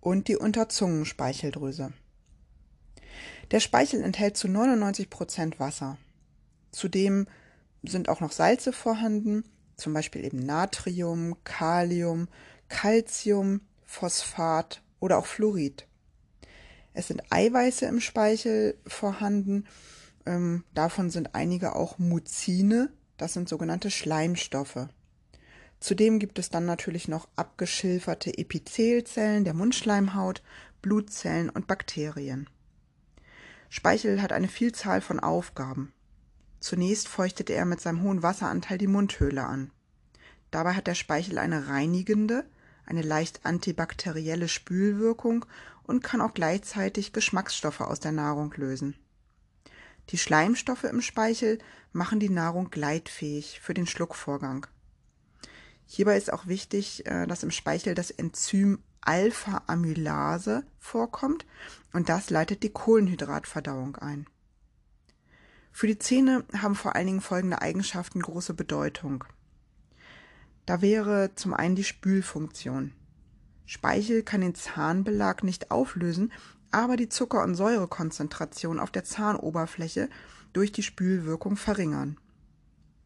und 0.00 0.28
die 0.28 0.36
Unterzungenspeicheldrüse. 0.36 1.92
Der 3.52 3.60
Speichel 3.60 4.02
enthält 4.02 4.38
zu 4.38 4.48
99 4.48 5.10
Prozent 5.10 5.60
Wasser. 5.60 5.98
Zudem 6.70 7.26
sind 7.82 8.08
auch 8.08 8.20
noch 8.20 8.32
Salze 8.32 8.72
vorhanden, 8.72 9.44
zum 9.76 9.92
Beispiel 9.92 10.24
eben 10.24 10.38
Natrium, 10.38 11.36
Kalium, 11.44 12.28
Calcium, 12.68 13.60
Phosphat 13.84 14.82
oder 15.00 15.18
auch 15.18 15.26
Fluorid. 15.26 15.86
Es 16.94 17.08
sind 17.08 17.22
Eiweiße 17.30 17.84
im 17.84 18.00
Speichel 18.00 18.78
vorhanden. 18.86 19.66
Ähm, 20.24 20.64
davon 20.72 21.10
sind 21.10 21.34
einige 21.34 21.76
auch 21.76 21.98
Muzine, 21.98 22.90
das 23.18 23.34
sind 23.34 23.50
sogenannte 23.50 23.90
Schleimstoffe. 23.90 24.88
Zudem 25.78 26.20
gibt 26.20 26.38
es 26.38 26.48
dann 26.48 26.64
natürlich 26.64 27.06
noch 27.06 27.28
abgeschilferte 27.36 28.38
Epithelzellen 28.38 29.44
der 29.44 29.52
Mundschleimhaut, 29.52 30.42
Blutzellen 30.80 31.50
und 31.50 31.66
Bakterien. 31.66 32.48
Speichel 33.74 34.20
hat 34.20 34.32
eine 34.32 34.48
Vielzahl 34.48 35.00
von 35.00 35.18
Aufgaben. 35.18 35.94
Zunächst 36.60 37.08
feuchtet 37.08 37.48
er 37.48 37.64
mit 37.64 37.80
seinem 37.80 38.02
hohen 38.02 38.22
Wasseranteil 38.22 38.76
die 38.76 38.86
Mundhöhle 38.86 39.46
an. 39.46 39.70
Dabei 40.50 40.74
hat 40.74 40.86
der 40.86 40.94
Speichel 40.94 41.38
eine 41.38 41.68
reinigende, 41.68 42.44
eine 42.84 43.00
leicht 43.00 43.46
antibakterielle 43.46 44.48
Spülwirkung 44.48 45.46
und 45.84 46.04
kann 46.04 46.20
auch 46.20 46.34
gleichzeitig 46.34 47.14
Geschmacksstoffe 47.14 47.80
aus 47.80 47.98
der 47.98 48.12
Nahrung 48.12 48.52
lösen. 48.58 48.94
Die 50.10 50.18
Schleimstoffe 50.18 50.84
im 50.84 51.00
Speichel 51.00 51.56
machen 51.92 52.20
die 52.20 52.28
Nahrung 52.28 52.68
gleitfähig 52.68 53.58
für 53.62 53.72
den 53.72 53.86
Schluckvorgang. 53.86 54.66
Hierbei 55.86 56.18
ist 56.18 56.30
auch 56.30 56.46
wichtig, 56.46 57.06
äh, 57.06 57.26
dass 57.26 57.42
im 57.42 57.50
Speichel 57.50 57.94
das 57.94 58.10
Enzym 58.10 58.80
Alpha-Amylase 59.02 60.64
vorkommt 60.78 61.46
und 61.92 62.08
das 62.08 62.30
leitet 62.30 62.62
die 62.62 62.70
Kohlenhydratverdauung 62.70 63.96
ein. 63.96 64.26
Für 65.72 65.86
die 65.86 65.98
Zähne 65.98 66.44
haben 66.56 66.74
vor 66.74 66.94
allen 66.94 67.06
Dingen 67.06 67.20
folgende 67.20 67.62
Eigenschaften 67.62 68.20
große 68.20 68.54
Bedeutung. 68.54 69.24
Da 70.66 70.82
wäre 70.82 71.34
zum 71.34 71.54
einen 71.54 71.74
die 71.74 71.84
Spülfunktion. 71.84 72.92
Speichel 73.66 74.22
kann 74.22 74.42
den 74.42 74.54
Zahnbelag 74.54 75.42
nicht 75.42 75.70
auflösen, 75.70 76.32
aber 76.70 76.96
die 76.96 77.08
Zucker- 77.08 77.42
und 77.42 77.54
Säurekonzentration 77.54 78.78
auf 78.78 78.90
der 78.90 79.04
Zahnoberfläche 79.04 80.08
durch 80.52 80.72
die 80.72 80.82
Spülwirkung 80.82 81.56
verringern. 81.56 82.18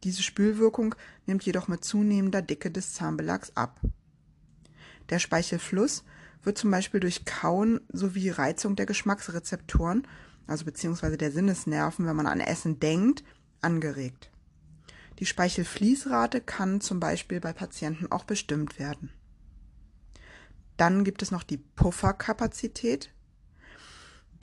Diese 0.05 0.23
Spülwirkung 0.23 0.95
nimmt 1.27 1.45
jedoch 1.45 1.69
mit 1.69 1.85
zunehmender 1.85 2.43
Dicke 2.43 2.71
des 2.71 2.95
Zahnbelags 2.95 3.57
ab. 3.57 3.81
Der 5.11 5.19
Speichelfluss 5.19 6.05
wird 6.43 6.59
zum 6.59 6.71
Beispiel 6.71 7.01
durch 7.01 7.25
Kauen 7.25 7.81
sowie 7.93 8.31
Reizung 8.31 8.77
der 8.77 8.87
Geschmacksrezeptoren, 8.87 10.07
also 10.47 10.65
beziehungsweise 10.65 11.17
der 11.17 11.33
Sinnesnerven, 11.33 12.07
wenn 12.07 12.17
man 12.17 12.27
an 12.27 12.41
Essen 12.41 12.79
denkt, 12.79 13.25
angeregt. 13.61 14.31
Die 15.19 15.27
Speichelfließrate 15.27 16.41
kann 16.41 16.81
zum 16.81 17.01
Beispiel 17.01 17.41
bei 17.41 17.53
Patienten 17.53 18.11
auch 18.13 18.25
bestimmt 18.25 18.79
werden. 18.79 19.11
Dann 20.77 21.05
gibt 21.05 21.23
es 21.23 21.31
noch 21.31 21.43
die 21.43 21.57
Pufferkapazität. 21.57 23.11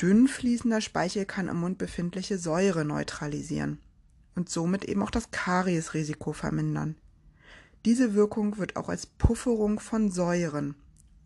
Dünn 0.01 0.27
fließender 0.27 0.81
Speichel 0.81 1.25
kann 1.25 1.47
im 1.47 1.57
Mund 1.57 1.77
befindliche 1.77 2.39
Säure 2.39 2.85
neutralisieren 2.85 3.79
und 4.35 4.49
somit 4.49 4.83
eben 4.85 5.03
auch 5.03 5.11
das 5.11 5.29
Kariesrisiko 5.29 6.33
vermindern. 6.33 6.95
Diese 7.85 8.13
Wirkung 8.13 8.57
wird 8.57 8.77
auch 8.77 8.87
als 8.87 9.05
Pufferung 9.05 9.79
von 9.79 10.09
Säuren 10.09 10.75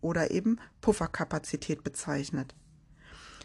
oder 0.00 0.32
eben 0.32 0.58
Pufferkapazität 0.80 1.84
bezeichnet. 1.84 2.54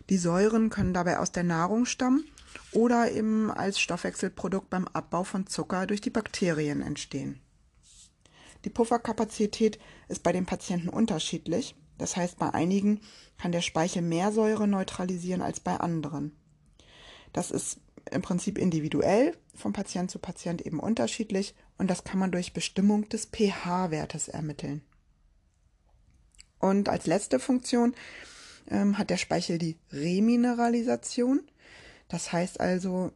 Die 0.09 0.17
Säuren 0.17 0.69
können 0.69 0.93
dabei 0.93 1.19
aus 1.19 1.31
der 1.31 1.43
Nahrung 1.43 1.85
stammen 1.85 2.25
oder 2.71 3.11
eben 3.11 3.51
als 3.51 3.79
Stoffwechselprodukt 3.79 4.69
beim 4.69 4.87
Abbau 4.87 5.23
von 5.23 5.47
Zucker 5.47 5.85
durch 5.85 6.01
die 6.01 6.09
Bakterien 6.09 6.81
entstehen. 6.81 7.39
Die 8.65 8.69
Pufferkapazität 8.69 9.77
ist 10.07 10.23
bei 10.23 10.31
den 10.31 10.45
Patienten 10.45 10.89
unterschiedlich. 10.89 11.75
Das 11.97 12.15
heißt, 12.15 12.39
bei 12.39 12.53
einigen 12.53 13.01
kann 13.37 13.51
der 13.51 13.61
Speichel 13.61 14.01
mehr 14.01 14.31
Säure 14.31 14.67
neutralisieren 14.67 15.41
als 15.41 15.59
bei 15.59 15.77
anderen. 15.77 16.35
Das 17.31 17.51
ist 17.51 17.79
im 18.11 18.21
Prinzip 18.21 18.57
individuell, 18.57 19.37
von 19.55 19.73
Patient 19.73 20.09
zu 20.09 20.19
Patient 20.19 20.61
eben 20.65 20.79
unterschiedlich 20.79 21.55
und 21.77 21.89
das 21.89 22.03
kann 22.03 22.19
man 22.19 22.31
durch 22.31 22.53
Bestimmung 22.53 23.09
des 23.09 23.25
pH-Wertes 23.25 24.27
ermitteln. 24.27 24.81
Und 26.59 26.87
als 26.87 27.07
letzte 27.07 27.39
Funktion 27.39 27.93
ähm, 28.69 28.97
hat 28.97 29.09
der 29.09 29.17
Speichel 29.17 29.57
die 29.57 29.77
Remineralisation. 29.91 31.41
Das 32.07 32.31
heißt 32.31 32.59
also, 32.59 33.11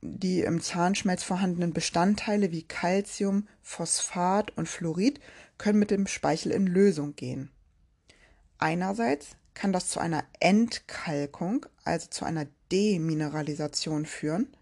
die 0.00 0.40
im 0.40 0.60
Zahnschmelz 0.60 1.22
vorhandenen 1.22 1.72
Bestandteile 1.72 2.52
wie 2.52 2.62
Calcium, 2.62 3.46
Phosphat 3.62 4.56
und 4.56 4.68
Fluorid 4.68 5.20
können 5.58 5.78
mit 5.78 5.90
dem 5.90 6.06
Speichel 6.06 6.52
in 6.52 6.66
Lösung 6.66 7.16
gehen. 7.16 7.50
Einerseits 8.58 9.36
kann 9.54 9.72
das 9.72 9.88
zu 9.88 10.00
einer 10.00 10.24
Entkalkung, 10.40 11.66
also 11.84 12.08
zu 12.08 12.24
einer 12.24 12.46
Demineralisation 12.70 14.06
führen. 14.06 14.56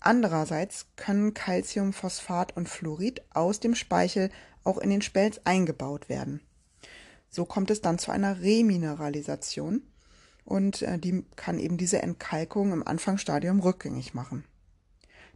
Andererseits 0.00 0.86
können 0.96 1.34
Calcium, 1.34 1.92
Phosphat 1.92 2.56
und 2.56 2.68
Fluorid 2.68 3.22
aus 3.30 3.60
dem 3.60 3.74
Speichel 3.74 4.30
auch 4.64 4.78
in 4.78 4.90
den 4.90 5.02
Spelz 5.02 5.40
eingebaut 5.44 6.08
werden. 6.08 6.40
So 7.30 7.44
kommt 7.44 7.70
es 7.70 7.80
dann 7.80 7.98
zu 7.98 8.10
einer 8.10 8.40
Remineralisation 8.40 9.82
und 10.44 10.82
äh, 10.82 10.98
die 10.98 11.24
kann 11.36 11.58
eben 11.58 11.76
diese 11.76 12.02
Entkalkung 12.02 12.72
im 12.72 12.86
Anfangsstadium 12.86 13.60
rückgängig 13.60 14.14
machen. 14.14 14.44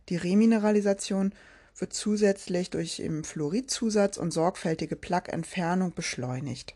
Die 0.08 0.16
Remineralisation 0.16 1.34
wird 1.76 1.92
zusätzlich 1.92 2.70
durch 2.70 2.98
eben 2.98 3.24
Fluoridzusatz 3.24 4.16
und 4.16 4.30
sorgfältige 4.30 4.96
Plaqueentfernung 4.96 5.94
beschleunigt. 5.94 6.74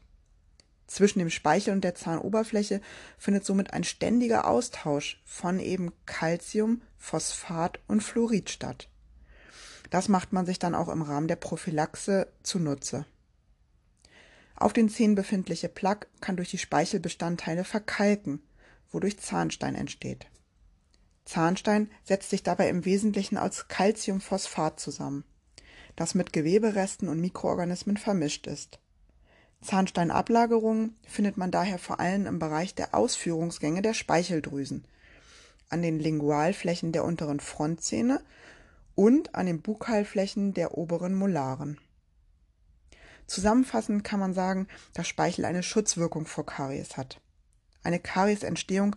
Zwischen 0.86 1.18
dem 1.18 1.30
Speichel 1.30 1.72
und 1.74 1.82
der 1.82 1.94
Zahnoberfläche 1.94 2.80
findet 3.18 3.44
somit 3.44 3.72
ein 3.72 3.84
ständiger 3.84 4.46
Austausch 4.46 5.20
von 5.24 5.58
eben 5.58 5.92
Calcium, 6.06 6.82
Phosphat 6.96 7.80
und 7.88 8.02
Fluorid 8.02 8.50
statt. 8.50 8.88
Das 9.90 10.08
macht 10.08 10.32
man 10.32 10.46
sich 10.46 10.58
dann 10.58 10.74
auch 10.74 10.88
im 10.88 11.02
Rahmen 11.02 11.28
der 11.28 11.36
Prophylaxe 11.36 12.32
zunutze. 12.42 13.06
Auf 14.54 14.72
den 14.72 14.88
Zähnen 14.88 15.14
befindliche 15.14 15.68
Plaque 15.68 16.08
kann 16.20 16.36
durch 16.36 16.50
die 16.50 16.58
Speichelbestandteile 16.58 17.64
verkalken, 17.64 18.42
wodurch 18.90 19.18
Zahnstein 19.18 19.74
entsteht. 19.74 20.26
Zahnstein 21.24 21.90
setzt 22.04 22.30
sich 22.30 22.42
dabei 22.42 22.68
im 22.68 22.84
Wesentlichen 22.84 23.36
aus 23.36 23.68
Calciumphosphat 23.68 24.80
zusammen, 24.80 25.24
das 25.96 26.14
mit 26.14 26.32
Geweberesten 26.32 27.08
und 27.08 27.20
Mikroorganismen 27.20 27.96
vermischt 27.96 28.46
ist. 28.46 28.78
Zahnsteinablagerungen 29.66 30.96
findet 31.06 31.36
man 31.36 31.50
daher 31.50 31.78
vor 31.78 32.00
allem 32.00 32.26
im 32.26 32.38
Bereich 32.38 32.74
der 32.74 32.94
Ausführungsgänge 32.94 33.82
der 33.82 33.94
Speicheldrüsen, 33.94 34.86
an 35.68 35.82
den 35.82 35.98
Lingualflächen 35.98 36.92
der 36.92 37.04
unteren 37.04 37.40
Frontzähne 37.40 38.20
und 38.94 39.34
an 39.34 39.46
den 39.46 39.60
Buckalflächen 39.60 40.54
der 40.54 40.78
oberen 40.78 41.14
Molaren. 41.14 41.78
Zusammenfassend 43.26 44.04
kann 44.04 44.20
man 44.20 44.32
sagen, 44.32 44.68
dass 44.94 45.08
Speichel 45.08 45.44
eine 45.44 45.62
Schutzwirkung 45.62 46.26
vor 46.26 46.46
Karies 46.46 46.96
hat. 46.96 47.20
Eine 47.82 47.98
Kariesentstehung 47.98 48.96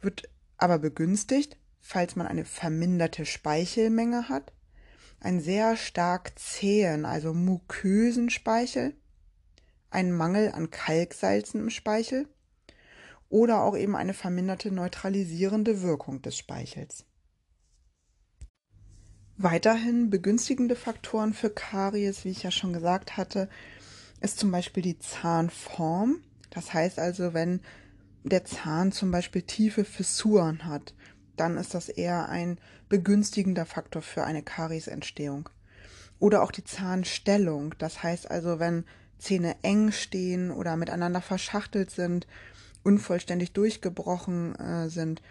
wird 0.00 0.28
aber 0.56 0.78
begünstigt, 0.78 1.56
falls 1.80 2.16
man 2.16 2.26
eine 2.26 2.44
verminderte 2.44 3.26
Speichelmenge 3.26 4.28
hat, 4.28 4.52
einen 5.20 5.40
sehr 5.40 5.76
stark 5.76 6.38
zähen, 6.38 7.04
also 7.04 7.34
mukösen 7.34 8.30
Speichel, 8.30 8.94
einen 9.90 10.12
Mangel 10.12 10.52
an 10.52 10.70
Kalksalzen 10.70 11.60
im 11.60 11.70
Speichel 11.70 12.28
oder 13.28 13.62
auch 13.62 13.76
eben 13.76 13.96
eine 13.96 14.14
verminderte 14.14 14.70
neutralisierende 14.70 15.82
Wirkung 15.82 16.22
des 16.22 16.36
Speichels. 16.36 17.04
Weiterhin 19.36 20.10
begünstigende 20.10 20.74
Faktoren 20.74 21.32
für 21.32 21.50
Karies, 21.50 22.24
wie 22.24 22.30
ich 22.30 22.42
ja 22.42 22.50
schon 22.50 22.72
gesagt 22.72 23.16
hatte, 23.16 23.48
ist 24.20 24.38
zum 24.38 24.50
Beispiel 24.50 24.82
die 24.82 24.98
Zahnform. 24.98 26.22
Das 26.50 26.74
heißt 26.74 26.98
also, 26.98 27.34
wenn 27.34 27.60
der 28.24 28.44
Zahn 28.44 28.90
zum 28.90 29.10
Beispiel 29.10 29.42
tiefe 29.42 29.84
Fissuren 29.84 30.64
hat, 30.64 30.94
dann 31.36 31.56
ist 31.56 31.74
das 31.74 31.88
eher 31.88 32.28
ein 32.28 32.58
begünstigender 32.88 33.64
Faktor 33.64 34.02
für 34.02 34.24
eine 34.24 34.42
Kariesentstehung. 34.42 35.48
Oder 36.18 36.42
auch 36.42 36.50
die 36.50 36.64
Zahnstellung. 36.64 37.76
Das 37.78 38.02
heißt 38.02 38.28
also, 38.28 38.58
wenn 38.58 38.84
Zähne 39.18 39.56
eng 39.62 39.92
stehen 39.92 40.50
oder 40.50 40.76
miteinander 40.76 41.20
verschachtelt 41.20 41.90
sind, 41.90 42.26
unvollständig 42.82 43.52
durchgebrochen 43.52 44.54
äh, 44.56 44.88
sind, 44.88 45.22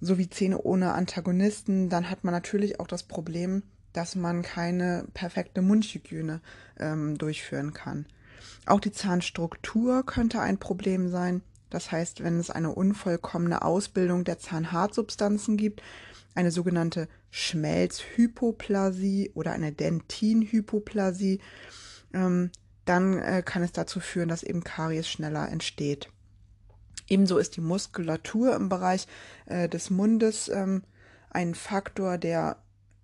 sowie 0.00 0.28
Zähne 0.28 0.60
ohne 0.60 0.94
Antagonisten, 0.94 1.88
dann 1.88 2.10
hat 2.10 2.24
man 2.24 2.34
natürlich 2.34 2.80
auch 2.80 2.88
das 2.88 3.04
Problem, 3.04 3.62
dass 3.92 4.16
man 4.16 4.42
keine 4.42 5.06
perfekte 5.14 5.62
Mundhygiene 5.62 6.40
ähm, 6.78 7.16
durchführen 7.18 7.72
kann. 7.72 8.06
Auch 8.66 8.80
die 8.80 8.92
Zahnstruktur 8.92 10.04
könnte 10.04 10.40
ein 10.40 10.58
Problem 10.58 11.08
sein. 11.08 11.42
Das 11.70 11.90
heißt, 11.90 12.22
wenn 12.22 12.38
es 12.38 12.50
eine 12.50 12.74
unvollkommene 12.74 13.62
Ausbildung 13.62 14.24
der 14.24 14.38
Zahnhartsubstanzen 14.38 15.56
gibt, 15.56 15.82
eine 16.34 16.50
sogenannte 16.50 17.08
Schmelzhypoplasie 17.30 19.30
oder 19.34 19.52
eine 19.52 19.72
Dentinhypoplasie, 19.72 21.40
ähm, 22.12 22.50
dann 22.84 23.18
äh, 23.18 23.42
kann 23.44 23.62
es 23.62 23.72
dazu 23.72 24.00
führen, 24.00 24.28
dass 24.28 24.42
eben 24.42 24.64
Karies 24.64 25.08
schneller 25.08 25.48
entsteht. 25.48 26.08
Ebenso 27.08 27.38
ist 27.38 27.56
die 27.56 27.60
Muskulatur 27.60 28.54
im 28.54 28.68
Bereich 28.68 29.06
äh, 29.46 29.68
des 29.68 29.90
Mundes 29.90 30.48
ähm, 30.48 30.82
ein 31.30 31.54
Faktor, 31.54 32.18
der 32.18 32.56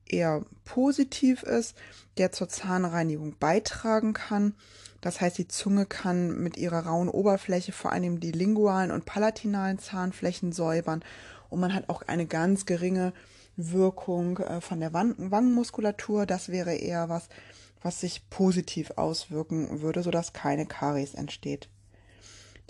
eher 0.06 0.44
positiv 0.64 1.42
ist, 1.42 1.76
der 2.16 2.32
zur 2.32 2.48
Zahnreinigung 2.48 3.36
beitragen 3.38 4.14
kann. 4.14 4.54
Das 5.00 5.20
heißt, 5.20 5.38
die 5.38 5.48
Zunge 5.48 5.86
kann 5.86 6.40
mit 6.40 6.56
ihrer 6.56 6.86
rauen 6.86 7.08
Oberfläche 7.08 7.72
vor 7.72 7.92
allem 7.92 8.18
die 8.18 8.32
lingualen 8.32 8.90
und 8.90 9.04
palatinalen 9.04 9.78
Zahnflächen 9.78 10.52
säubern 10.52 11.04
und 11.50 11.60
man 11.60 11.74
hat 11.74 11.88
auch 11.88 12.02
eine 12.02 12.26
ganz 12.26 12.66
geringe 12.66 13.12
Wirkung 13.56 14.38
äh, 14.38 14.60
von 14.60 14.80
der 14.80 14.92
Wangenmuskulatur. 14.92 16.26
Das 16.26 16.48
wäre 16.48 16.74
eher 16.74 17.08
was, 17.08 17.28
was 17.82 18.00
sich 18.00 18.28
positiv 18.30 18.92
auswirken 18.96 19.80
würde, 19.80 20.02
sodass 20.02 20.32
keine 20.32 20.66
Karies 20.66 21.14
entsteht. 21.14 21.68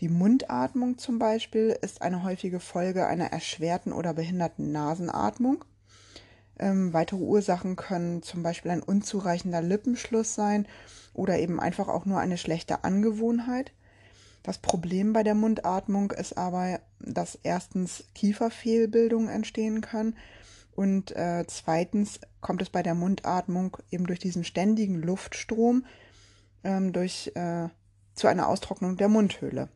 Die 0.01 0.09
Mundatmung 0.09 0.99
zum 0.99 1.18
Beispiel 1.18 1.77
ist 1.83 2.03
eine 2.03 2.23
häufige 2.23 2.61
Folge 2.61 3.07
einer 3.07 3.33
erschwerten 3.33 3.92
oder 3.92 4.14
behinderten 4.14 4.71
Nasenatmung. 4.71 5.64
Ähm, 6.59 6.92
weitere 6.92 7.21
Ursachen 7.21 7.77
können 7.77 8.23
zum 8.23 8.42
Beispiel 8.42 8.71
ein 8.71 8.83
unzureichender 8.83 9.61
Lippenschluss 9.61 10.35
sein 10.35 10.66
oder 11.14 11.38
eben 11.38 11.59
einfach 11.59 11.88
auch 11.88 12.05
nur 12.05 12.21
eine 12.21 12.38
schlechte 12.38 12.85
Angewohnheit. 12.85 13.73
Das 14.44 14.59
Problem 14.59 15.12
bei 15.12 15.25
der 15.25 15.35
Mundatmung 15.35 16.12
ist 16.12 16.38
aber, 16.38 16.81
dass 17.01 17.38
erstens 17.42 18.05
Kieferfehlbildungen 18.14 19.29
entstehen 19.29 19.81
können 19.81 20.16
und 20.79 21.11
äh, 21.17 21.45
zweitens 21.49 22.21
kommt 22.41 22.62
es 22.62 22.71
bei 22.71 22.85
der 22.85 22.95
Mundatmung 22.95 23.79
eben 23.91 24.07
durch 24.07 24.21
diesen 24.21 24.45
ständigen 24.45 25.03
Luftstrom 25.03 25.85
ähm, 26.62 26.93
durch, 26.93 27.33
äh, 27.35 27.67
zu 28.14 28.29
einer 28.29 28.47
Austrocknung 28.47 28.97
der 28.97 29.09
Mundhöhle. 29.09 29.71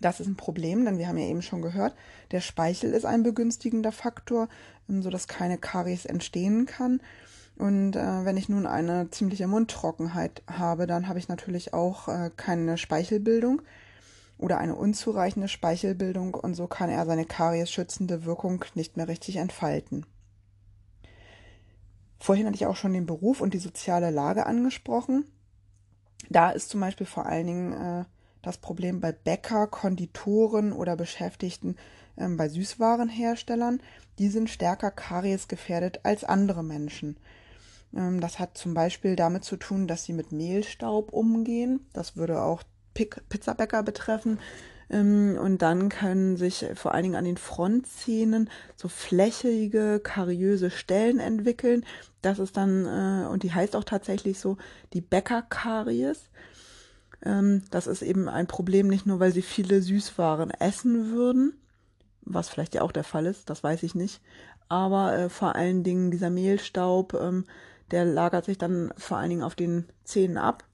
Das 0.00 0.20
ist 0.20 0.28
ein 0.28 0.36
Problem, 0.36 0.84
denn 0.84 0.98
wir 0.98 1.08
haben 1.08 1.18
ja 1.18 1.26
eben 1.26 1.42
schon 1.42 1.62
gehört, 1.62 1.96
der 2.30 2.40
Speichel 2.40 2.92
ist 2.92 3.04
ein 3.04 3.24
begünstigender 3.24 3.90
Faktor, 3.90 4.48
ähm, 4.88 5.02
sodass 5.02 5.26
keine 5.26 5.58
Karies 5.58 6.04
entstehen 6.04 6.66
kann. 6.66 7.00
Und 7.56 7.96
äh, 7.96 8.24
wenn 8.24 8.36
ich 8.36 8.48
nun 8.48 8.66
eine 8.66 9.10
ziemliche 9.10 9.48
Mundtrockenheit 9.48 10.44
habe, 10.46 10.86
dann 10.86 11.08
habe 11.08 11.18
ich 11.18 11.26
natürlich 11.26 11.74
auch 11.74 12.06
äh, 12.06 12.30
keine 12.36 12.78
Speichelbildung 12.78 13.62
oder 14.38 14.58
eine 14.58 14.74
unzureichende 14.74 15.48
Speichelbildung 15.48 16.34
und 16.34 16.54
so 16.54 16.66
kann 16.66 16.90
er 16.90 17.06
seine 17.06 17.24
Karies 17.24 17.70
schützende 17.70 18.24
Wirkung 18.24 18.64
nicht 18.74 18.96
mehr 18.96 19.08
richtig 19.08 19.36
entfalten. 19.36 20.06
Vorhin 22.18 22.46
hatte 22.46 22.56
ich 22.56 22.66
auch 22.66 22.76
schon 22.76 22.94
den 22.94 23.06
Beruf 23.06 23.40
und 23.40 23.54
die 23.54 23.58
soziale 23.58 24.10
Lage 24.10 24.46
angesprochen. 24.46 25.26
Da 26.30 26.50
ist 26.50 26.70
zum 26.70 26.80
Beispiel 26.80 27.06
vor 27.06 27.26
allen 27.26 27.46
Dingen 27.46 27.72
äh, 27.72 28.04
das 28.42 28.58
Problem 28.58 29.00
bei 29.00 29.12
Bäcker, 29.12 29.66
Konditoren 29.66 30.72
oder 30.72 30.96
Beschäftigten 30.96 31.76
ähm, 32.16 32.36
bei 32.36 32.48
Süßwarenherstellern. 32.48 33.80
Die 34.18 34.28
sind 34.28 34.48
stärker 34.48 34.90
kariesgefährdet 34.90 36.00
als 36.04 36.24
andere 36.24 36.64
Menschen. 36.64 37.18
Ähm, 37.94 38.20
das 38.20 38.38
hat 38.38 38.56
zum 38.56 38.74
Beispiel 38.74 39.16
damit 39.16 39.44
zu 39.44 39.56
tun, 39.56 39.86
dass 39.86 40.04
sie 40.04 40.12
mit 40.12 40.32
Mehlstaub 40.32 41.12
umgehen. 41.12 41.86
Das 41.92 42.16
würde 42.16 42.42
auch 42.42 42.62
Pizzabäcker 42.94 43.82
betreffen. 43.82 44.38
Ähm, 44.90 45.38
und 45.40 45.62
dann 45.62 45.88
können 45.88 46.36
sich 46.36 46.66
vor 46.74 46.92
allen 46.92 47.04
Dingen 47.04 47.16
an 47.16 47.24
den 47.24 47.36
Frontzähnen 47.36 48.50
so 48.76 48.88
flächige, 48.88 50.00
kariöse 50.00 50.70
Stellen 50.70 51.18
entwickeln. 51.18 51.84
Das 52.22 52.38
ist 52.38 52.56
dann, 52.56 52.86
äh, 52.86 53.26
und 53.26 53.42
die 53.42 53.52
heißt 53.52 53.76
auch 53.76 53.84
tatsächlich 53.84 54.38
so, 54.38 54.56
die 54.92 55.00
Bäckerkaries. 55.00 56.30
Ähm, 57.24 57.62
das 57.70 57.86
ist 57.86 58.02
eben 58.02 58.28
ein 58.28 58.46
Problem, 58.46 58.88
nicht 58.88 59.06
nur, 59.06 59.20
weil 59.20 59.32
sie 59.32 59.42
viele 59.42 59.82
Süßwaren 59.82 60.50
essen 60.50 61.10
würden, 61.10 61.54
was 62.22 62.48
vielleicht 62.48 62.74
ja 62.74 62.82
auch 62.82 62.92
der 62.92 63.04
Fall 63.04 63.26
ist, 63.26 63.50
das 63.50 63.62
weiß 63.62 63.82
ich 63.82 63.94
nicht, 63.94 64.20
aber 64.68 65.16
äh, 65.16 65.28
vor 65.28 65.54
allen 65.54 65.82
Dingen 65.82 66.10
dieser 66.10 66.30
Mehlstaub, 66.30 67.14
ähm, 67.14 67.44
der 67.90 68.04
lagert 68.04 68.46
sich 68.46 68.58
dann 68.58 68.92
vor 68.96 69.18
allen 69.18 69.30
Dingen 69.30 69.42
auf 69.42 69.54
den 69.54 69.86
Zähnen 70.04 70.38
ab. 70.38 70.64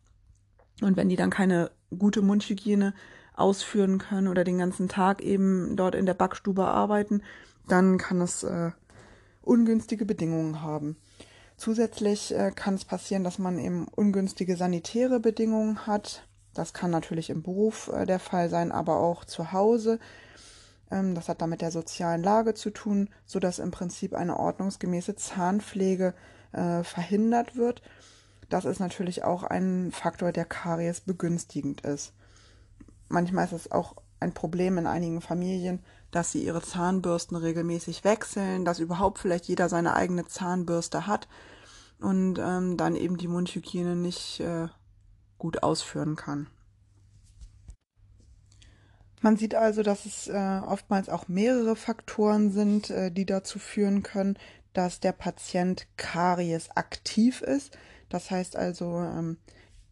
Und 0.80 0.96
wenn 0.96 1.08
die 1.08 1.16
dann 1.16 1.30
keine 1.30 1.70
gute 1.96 2.22
Mundhygiene 2.22 2.94
ausführen 3.34 3.98
können 3.98 4.28
oder 4.28 4.44
den 4.44 4.58
ganzen 4.58 4.88
Tag 4.88 5.22
eben 5.22 5.76
dort 5.76 5.94
in 5.94 6.06
der 6.06 6.14
Backstube 6.14 6.64
arbeiten, 6.64 7.22
dann 7.68 7.98
kann 7.98 8.20
es 8.20 8.42
äh, 8.42 8.70
ungünstige 9.42 10.04
Bedingungen 10.04 10.62
haben. 10.62 10.96
Zusätzlich 11.56 12.34
äh, 12.34 12.52
kann 12.54 12.74
es 12.74 12.84
passieren, 12.84 13.24
dass 13.24 13.38
man 13.38 13.58
eben 13.58 13.86
ungünstige 13.88 14.56
sanitäre 14.56 15.20
Bedingungen 15.20 15.86
hat. 15.86 16.26
Das 16.54 16.72
kann 16.72 16.90
natürlich 16.90 17.30
im 17.30 17.42
Beruf 17.42 17.90
äh, 17.92 18.06
der 18.06 18.18
Fall 18.18 18.48
sein, 18.48 18.72
aber 18.72 18.98
auch 18.98 19.24
zu 19.24 19.52
Hause. 19.52 19.98
Ähm, 20.90 21.14
das 21.14 21.28
hat 21.28 21.42
damit 21.42 21.60
der 21.60 21.70
sozialen 21.70 22.22
Lage 22.22 22.54
zu 22.54 22.70
tun, 22.70 23.08
sodass 23.26 23.58
im 23.58 23.70
Prinzip 23.70 24.14
eine 24.14 24.38
ordnungsgemäße 24.38 25.16
Zahnpflege 25.16 26.14
äh, 26.52 26.82
verhindert 26.82 27.56
wird. 27.56 27.82
Das 28.50 28.64
ist 28.64 28.80
natürlich 28.80 29.24
auch 29.24 29.44
ein 29.44 29.92
Faktor, 29.92 30.32
der 30.32 30.44
Karies 30.44 31.00
begünstigend 31.00 31.80
ist. 31.82 32.12
Manchmal 33.08 33.46
ist 33.46 33.52
es 33.52 33.72
auch 33.72 33.94
ein 34.18 34.34
Problem 34.34 34.76
in 34.76 34.86
einigen 34.86 35.20
Familien, 35.20 35.82
dass 36.10 36.32
sie 36.32 36.44
ihre 36.44 36.60
Zahnbürsten 36.60 37.36
regelmäßig 37.36 38.04
wechseln, 38.04 38.64
dass 38.64 38.80
überhaupt 38.80 39.18
vielleicht 39.18 39.46
jeder 39.46 39.68
seine 39.68 39.94
eigene 39.94 40.26
Zahnbürste 40.26 41.06
hat 41.06 41.28
und 42.00 42.38
ähm, 42.38 42.76
dann 42.76 42.96
eben 42.96 43.16
die 43.16 43.28
Mundhygiene 43.28 43.96
nicht 43.96 44.40
äh, 44.40 44.68
gut 45.38 45.62
ausführen 45.62 46.16
kann. 46.16 46.48
Man 49.22 49.36
sieht 49.36 49.54
also, 49.54 49.82
dass 49.82 50.06
es 50.06 50.28
äh, 50.28 50.60
oftmals 50.66 51.08
auch 51.08 51.28
mehrere 51.28 51.76
Faktoren 51.76 52.50
sind, 52.50 52.90
äh, 52.90 53.12
die 53.12 53.26
dazu 53.26 53.58
führen 53.58 54.02
können, 54.02 54.38
dass 54.72 55.00
der 55.00 55.12
Patient 55.12 55.86
Karies 55.96 56.70
aktiv 56.74 57.42
ist. 57.42 57.76
Das 58.10 58.30
heißt 58.30 58.56
also, 58.56 58.98
ähm, 58.98 59.38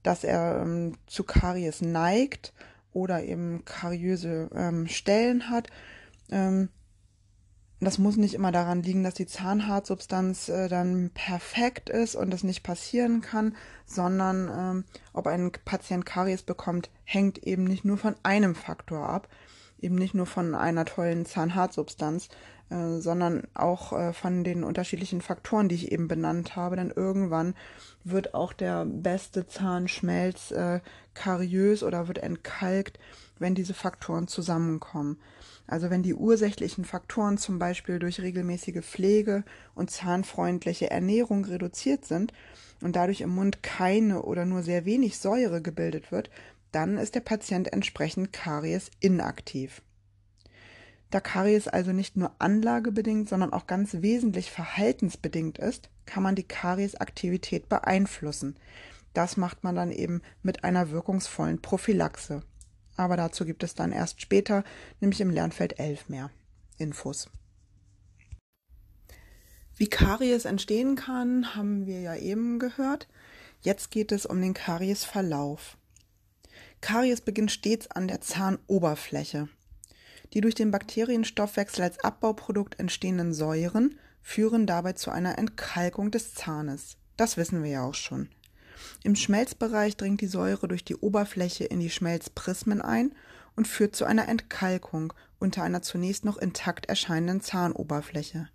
dass 0.02 0.24
er 0.24 0.60
ähm, 0.62 0.98
zu 1.06 1.24
Karies 1.24 1.80
neigt 1.80 2.52
oder 2.92 3.22
eben 3.22 3.64
kariöse 3.64 4.50
ähm, 4.54 4.86
Stellen 4.86 5.48
hat. 5.48 5.68
Das 7.80 7.96
muss 7.96 8.18
nicht 8.18 8.34
immer 8.34 8.52
daran 8.52 8.82
liegen, 8.82 9.02
dass 9.02 9.14
die 9.14 9.26
Zahnhartsubstanz 9.26 10.50
äh, 10.50 10.68
dann 10.68 11.10
perfekt 11.14 11.88
ist 11.88 12.16
und 12.16 12.30
das 12.30 12.42
nicht 12.42 12.62
passieren 12.62 13.22
kann, 13.22 13.56
sondern 13.86 14.84
ob 15.14 15.26
ein 15.26 15.50
Patient 15.64 16.04
Karies 16.04 16.42
bekommt, 16.42 16.90
hängt 17.04 17.38
eben 17.38 17.64
nicht 17.64 17.86
nur 17.86 17.96
von 17.96 18.14
einem 18.22 18.54
Faktor 18.54 19.08
ab, 19.08 19.28
eben 19.80 19.94
nicht 19.94 20.14
nur 20.14 20.26
von 20.26 20.54
einer 20.54 20.84
tollen 20.84 21.26
Zahnhartsubstanz, 21.26 22.28
äh, 22.70 22.98
sondern 22.98 23.44
auch 23.54 23.92
äh, 23.92 24.12
von 24.12 24.44
den 24.44 24.62
unterschiedlichen 24.62 25.20
Faktoren, 25.22 25.68
die 25.68 25.74
ich 25.74 25.92
eben 25.92 26.06
benannt 26.06 26.54
habe. 26.54 26.76
Denn 26.76 26.92
irgendwann 26.94 27.54
wird 28.04 28.34
auch 28.34 28.52
der 28.52 28.84
beste 28.84 29.46
Zahnschmelz 29.46 30.50
äh, 30.50 30.80
kariös 31.14 31.82
oder 31.82 32.08
wird 32.08 32.18
entkalkt, 32.18 32.98
wenn 33.38 33.54
diese 33.54 33.74
Faktoren 33.74 34.28
zusammenkommen. 34.28 35.18
Also 35.66 35.90
wenn 35.90 36.02
die 36.02 36.14
ursächlichen 36.14 36.84
Faktoren 36.84 37.38
zum 37.38 37.58
Beispiel 37.58 37.98
durch 37.98 38.20
regelmäßige 38.20 38.82
Pflege 38.82 39.44
und 39.74 39.90
zahnfreundliche 39.90 40.90
Ernährung 40.90 41.44
reduziert 41.44 42.06
sind 42.06 42.32
und 42.80 42.96
dadurch 42.96 43.20
im 43.20 43.30
Mund 43.30 43.62
keine 43.62 44.22
oder 44.22 44.46
nur 44.46 44.62
sehr 44.62 44.84
wenig 44.86 45.18
Säure 45.18 45.60
gebildet 45.60 46.10
wird, 46.10 46.30
dann 46.72 46.98
ist 46.98 47.14
der 47.14 47.20
Patient 47.20 47.72
entsprechend 47.72 48.32
Karies 48.32 48.90
inaktiv. 49.00 49.82
Da 51.10 51.20
Karies 51.20 51.68
also 51.68 51.92
nicht 51.92 52.16
nur 52.16 52.32
anlagebedingt, 52.38 53.28
sondern 53.28 53.52
auch 53.52 53.66
ganz 53.66 53.94
wesentlich 54.02 54.50
verhaltensbedingt 54.50 55.58
ist, 55.58 55.90
kann 56.04 56.22
man 56.22 56.34
die 56.34 56.46
Kariesaktivität 56.46 57.68
beeinflussen. 57.68 58.56
Das 59.14 59.36
macht 59.36 59.64
man 59.64 59.74
dann 59.74 59.90
eben 59.90 60.20
mit 60.42 60.64
einer 60.64 60.90
wirkungsvollen 60.90 61.62
Prophylaxe 61.62 62.42
aber 62.98 63.16
dazu 63.16 63.44
gibt 63.44 63.62
es 63.62 63.74
dann 63.74 63.92
erst 63.92 64.20
später, 64.20 64.64
nämlich 65.00 65.20
im 65.20 65.30
Lernfeld 65.30 65.78
11 65.78 66.08
mehr 66.08 66.30
Infos. 66.78 67.30
Wie 69.76 69.88
Karies 69.88 70.44
entstehen 70.44 70.96
kann, 70.96 71.54
haben 71.54 71.86
wir 71.86 72.00
ja 72.00 72.16
eben 72.16 72.58
gehört. 72.58 73.08
Jetzt 73.60 73.92
geht 73.92 74.10
es 74.10 74.26
um 74.26 74.40
den 74.40 74.52
Kariesverlauf. 74.52 75.77
Karies 76.80 77.20
beginnt 77.20 77.50
stets 77.50 77.90
an 77.90 78.08
der 78.08 78.20
Zahnoberfläche. 78.20 79.48
Die 80.32 80.40
durch 80.40 80.54
den 80.54 80.70
Bakterienstoffwechsel 80.70 81.82
als 81.82 81.98
Abbauprodukt 82.00 82.78
entstehenden 82.78 83.32
Säuren 83.32 83.98
führen 84.20 84.66
dabei 84.66 84.92
zu 84.92 85.10
einer 85.10 85.38
Entkalkung 85.38 86.10
des 86.10 86.34
Zahnes. 86.34 86.96
Das 87.16 87.36
wissen 87.36 87.62
wir 87.62 87.70
ja 87.70 87.84
auch 87.84 87.94
schon. 87.94 88.28
Im 89.02 89.16
Schmelzbereich 89.16 89.96
dringt 89.96 90.20
die 90.20 90.26
Säure 90.26 90.68
durch 90.68 90.84
die 90.84 90.96
Oberfläche 90.96 91.64
in 91.64 91.80
die 91.80 91.90
Schmelzprismen 91.90 92.80
ein 92.80 93.14
und 93.56 93.66
führt 93.66 93.96
zu 93.96 94.04
einer 94.04 94.28
Entkalkung 94.28 95.12
unter 95.38 95.62
einer 95.62 95.82
zunächst 95.82 96.24
noch 96.24 96.36
intakt 96.36 96.86
erscheinenden 96.86 97.40
Zahnoberfläche. 97.40 98.48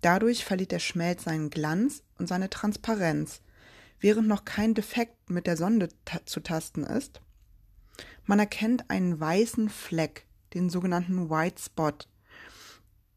Dadurch 0.00 0.44
verliert 0.44 0.72
der 0.72 0.78
Schmelz 0.78 1.24
seinen 1.24 1.50
Glanz 1.50 2.02
und 2.18 2.28
seine 2.28 2.50
Transparenz, 2.50 3.40
während 4.00 4.28
noch 4.28 4.44
kein 4.44 4.74
Defekt 4.74 5.30
mit 5.30 5.46
der 5.46 5.56
Sonde 5.56 5.88
zu 6.24 6.40
tasten 6.40 6.84
ist. 6.84 7.20
Man 8.24 8.38
erkennt 8.38 8.88
einen 8.90 9.18
weißen 9.18 9.68
Fleck, 9.68 10.26
den 10.54 10.70
sogenannten 10.70 11.28
White 11.30 11.60
Spot, 11.60 11.92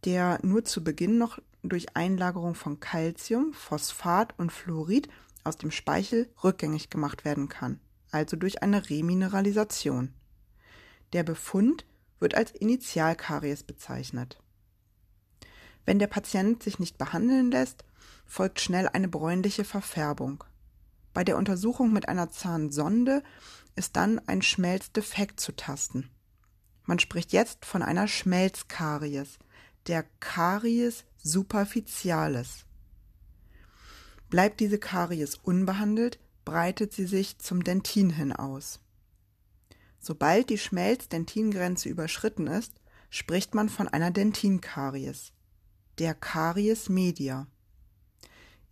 der 0.04 0.40
nur 0.44 0.64
zu 0.64 0.84
Beginn 0.84 1.18
noch 1.18 1.40
durch 1.64 1.96
Einlagerung 1.96 2.56
von 2.56 2.80
Calcium, 2.80 3.54
Phosphat 3.54 4.38
und 4.38 4.52
Fluorid 4.52 5.10
aus 5.44 5.58
dem 5.58 5.72
Speichel 5.72 6.30
rückgängig 6.44 6.90
gemacht 6.90 7.26
werden 7.26 7.50
kann, 7.50 7.80
also 8.12 8.36
durch 8.36 8.64
eine 8.64 8.90
Remineralisation. 8.90 10.14
Der 11.14 11.24
Befund 11.24 11.86
wird 12.20 12.36
als 12.36 12.52
Initialkaries 12.52 13.64
bezeichnet. 13.64 14.42
Wenn 15.86 16.00
der 16.00 16.08
Patient 16.08 16.64
sich 16.64 16.80
nicht 16.80 16.98
behandeln 16.98 17.52
lässt, 17.52 17.84
folgt 18.26 18.60
schnell 18.60 18.90
eine 18.90 19.08
bräunliche 19.08 19.64
Verfärbung. 19.64 20.44
Bei 21.14 21.24
der 21.24 21.38
Untersuchung 21.38 21.94
mit 21.94 22.10
einer 22.10 22.30
Zahnsonde 22.32 23.24
ist 23.76 23.96
dann 23.96 24.20
ein 24.28 24.42
Schmelzdefekt 24.42 25.40
zu 25.40 25.56
tasten. 25.56 26.10
Man 26.84 27.00
spricht 27.00 27.34
jetzt 27.34 27.66
von 27.66 27.82
einer 27.82 28.08
Schmelzkaries, 28.08 29.40
der 29.88 30.04
Caries 30.20 31.04
superficialis. 31.18 32.66
Bleibt 34.30 34.60
diese 34.60 34.80
Karies 34.80 35.36
unbehandelt, 35.36 36.20
breitet 36.46 36.94
sie 36.94 37.06
sich 37.06 37.38
zum 37.40 37.64
Dentin 37.64 38.12
hin 38.12 38.32
aus. 38.32 38.80
Sobald 40.00 40.50
die 40.50 40.58
Schmelz-Dentin-Grenze 40.58 41.90
überschritten 41.90 42.48
ist, 42.48 42.74
spricht 43.10 43.56
man 43.56 43.70
von 43.70 43.88
einer 43.88 44.12
Dentinkaries, 44.12 45.34
der 45.98 46.14
Karies 46.14 46.90
media. 46.90 47.48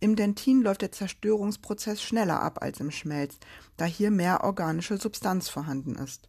Im 0.00 0.16
Dentin 0.16 0.62
läuft 0.62 0.82
der 0.82 0.92
Zerstörungsprozess 0.92 2.02
schneller 2.02 2.40
ab 2.40 2.62
als 2.62 2.80
im 2.80 2.90
Schmelz, 2.90 3.38
da 3.76 3.84
hier 3.84 4.10
mehr 4.10 4.44
organische 4.44 4.98
Substanz 4.98 5.48
vorhanden 5.48 5.94
ist. 5.94 6.28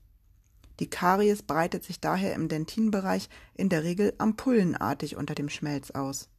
Die 0.79 0.89
Karies 0.89 1.43
breitet 1.43 1.83
sich 1.83 1.99
daher 1.99 2.33
im 2.33 2.47
Dentinbereich 2.47 3.29
in 3.53 3.69
der 3.69 3.83
Regel 3.83 4.13
ampullenartig 4.17 5.15
unter 5.15 5.35
dem 5.35 5.49
Schmelz 5.49 5.91
aus. 5.91 6.29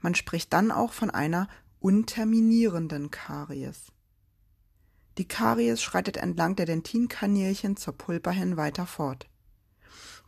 Man 0.00 0.14
spricht 0.14 0.52
dann 0.52 0.70
auch 0.70 0.92
von 0.92 1.10
einer 1.10 1.48
unterminierenden 1.80 3.10
Karies. 3.10 3.92
Die 5.16 5.26
Karies 5.26 5.82
schreitet 5.82 6.16
entlang 6.16 6.56
der 6.56 6.66
Dentinkanälchen 6.66 7.76
zur 7.76 7.96
Pulpa 7.96 8.30
hin 8.30 8.56
weiter 8.56 8.86
fort. 8.86 9.28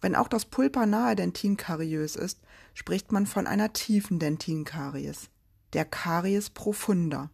Wenn 0.00 0.16
auch 0.16 0.28
das 0.28 0.46
Pulpa 0.46 0.86
nahe 0.86 1.14
Dentin 1.14 1.56
kariös 1.56 2.16
ist, 2.16 2.40
spricht 2.74 3.12
man 3.12 3.26
von 3.26 3.46
einer 3.46 3.72
tiefen 3.72 4.18
Dentinkaries, 4.18 5.28
der 5.72 5.84
Karies 5.84 6.50
profunda. 6.50 7.30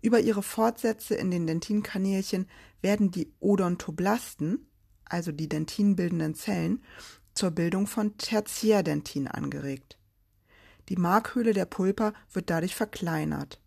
Über 0.00 0.20
ihre 0.20 0.42
Fortsätze 0.42 1.14
in 1.14 1.30
den 1.30 1.46
Dentinkanälchen 1.46 2.48
werden 2.80 3.10
die 3.10 3.32
Odontoblasten, 3.40 4.66
also 5.04 5.32
die 5.32 5.48
dentinbildenden 5.48 6.34
Zellen, 6.34 6.82
zur 7.34 7.50
Bildung 7.50 7.86
von 7.86 8.16
Tertiärdentin 8.18 9.28
angeregt. 9.28 9.98
Die 10.88 10.96
Markhöhle 10.96 11.52
der 11.52 11.66
Pulpa 11.66 12.12
wird 12.32 12.50
dadurch 12.50 12.74
verkleinert. 12.74 13.60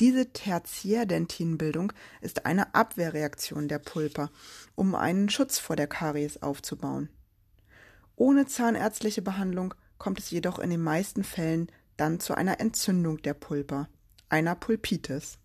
Diese 0.00 0.32
Tertiärdentinbildung 0.32 1.92
ist 2.20 2.44
eine 2.44 2.74
Abwehrreaktion 2.74 3.68
der 3.68 3.78
Pulpa, 3.78 4.30
um 4.74 4.94
einen 4.94 5.30
Schutz 5.30 5.58
vor 5.58 5.76
der 5.76 5.86
Karies 5.86 6.42
aufzubauen. 6.42 7.08
Ohne 8.14 8.46
zahnärztliche 8.46 9.22
Behandlung 9.22 9.74
kommt 9.98 10.18
es 10.18 10.30
jedoch 10.30 10.58
in 10.58 10.70
den 10.70 10.82
meisten 10.82 11.24
Fällen 11.24 11.70
dann 11.96 12.20
zu 12.20 12.34
einer 12.34 12.60
Entzündung 12.60 13.22
der 13.22 13.34
Pulpa, 13.34 13.88
einer 14.28 14.54
Pulpitis. 14.54 15.38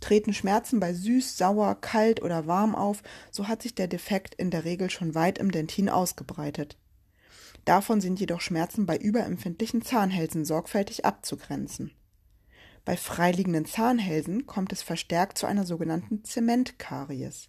Treten 0.00 0.34
Schmerzen 0.34 0.80
bei 0.80 0.92
süß, 0.92 1.38
sauer, 1.38 1.80
kalt 1.80 2.22
oder 2.22 2.46
warm 2.46 2.74
auf, 2.74 3.02
so 3.30 3.46
hat 3.46 3.62
sich 3.62 3.74
der 3.74 3.86
Defekt 3.86 4.34
in 4.34 4.50
der 4.50 4.64
Regel 4.64 4.90
schon 4.90 5.14
weit 5.14 5.38
im 5.38 5.52
Dentin 5.52 5.88
ausgebreitet. 5.88 6.76
Davon 7.64 8.00
sind 8.00 8.18
jedoch 8.18 8.40
Schmerzen 8.40 8.86
bei 8.86 8.96
überempfindlichen 8.96 9.82
Zahnhälsen 9.82 10.44
sorgfältig 10.44 11.04
abzugrenzen. 11.04 11.92
Bei 12.84 12.96
freiliegenden 12.96 13.64
Zahnhälsen 13.64 14.46
kommt 14.46 14.72
es 14.72 14.82
verstärkt 14.82 15.38
zu 15.38 15.46
einer 15.46 15.64
sogenannten 15.64 16.24
Zementkaries. 16.24 17.48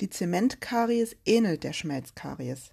Die 0.00 0.10
Zementkaries 0.10 1.16
ähnelt 1.24 1.64
der 1.64 1.72
Schmelzkaries. 1.72 2.72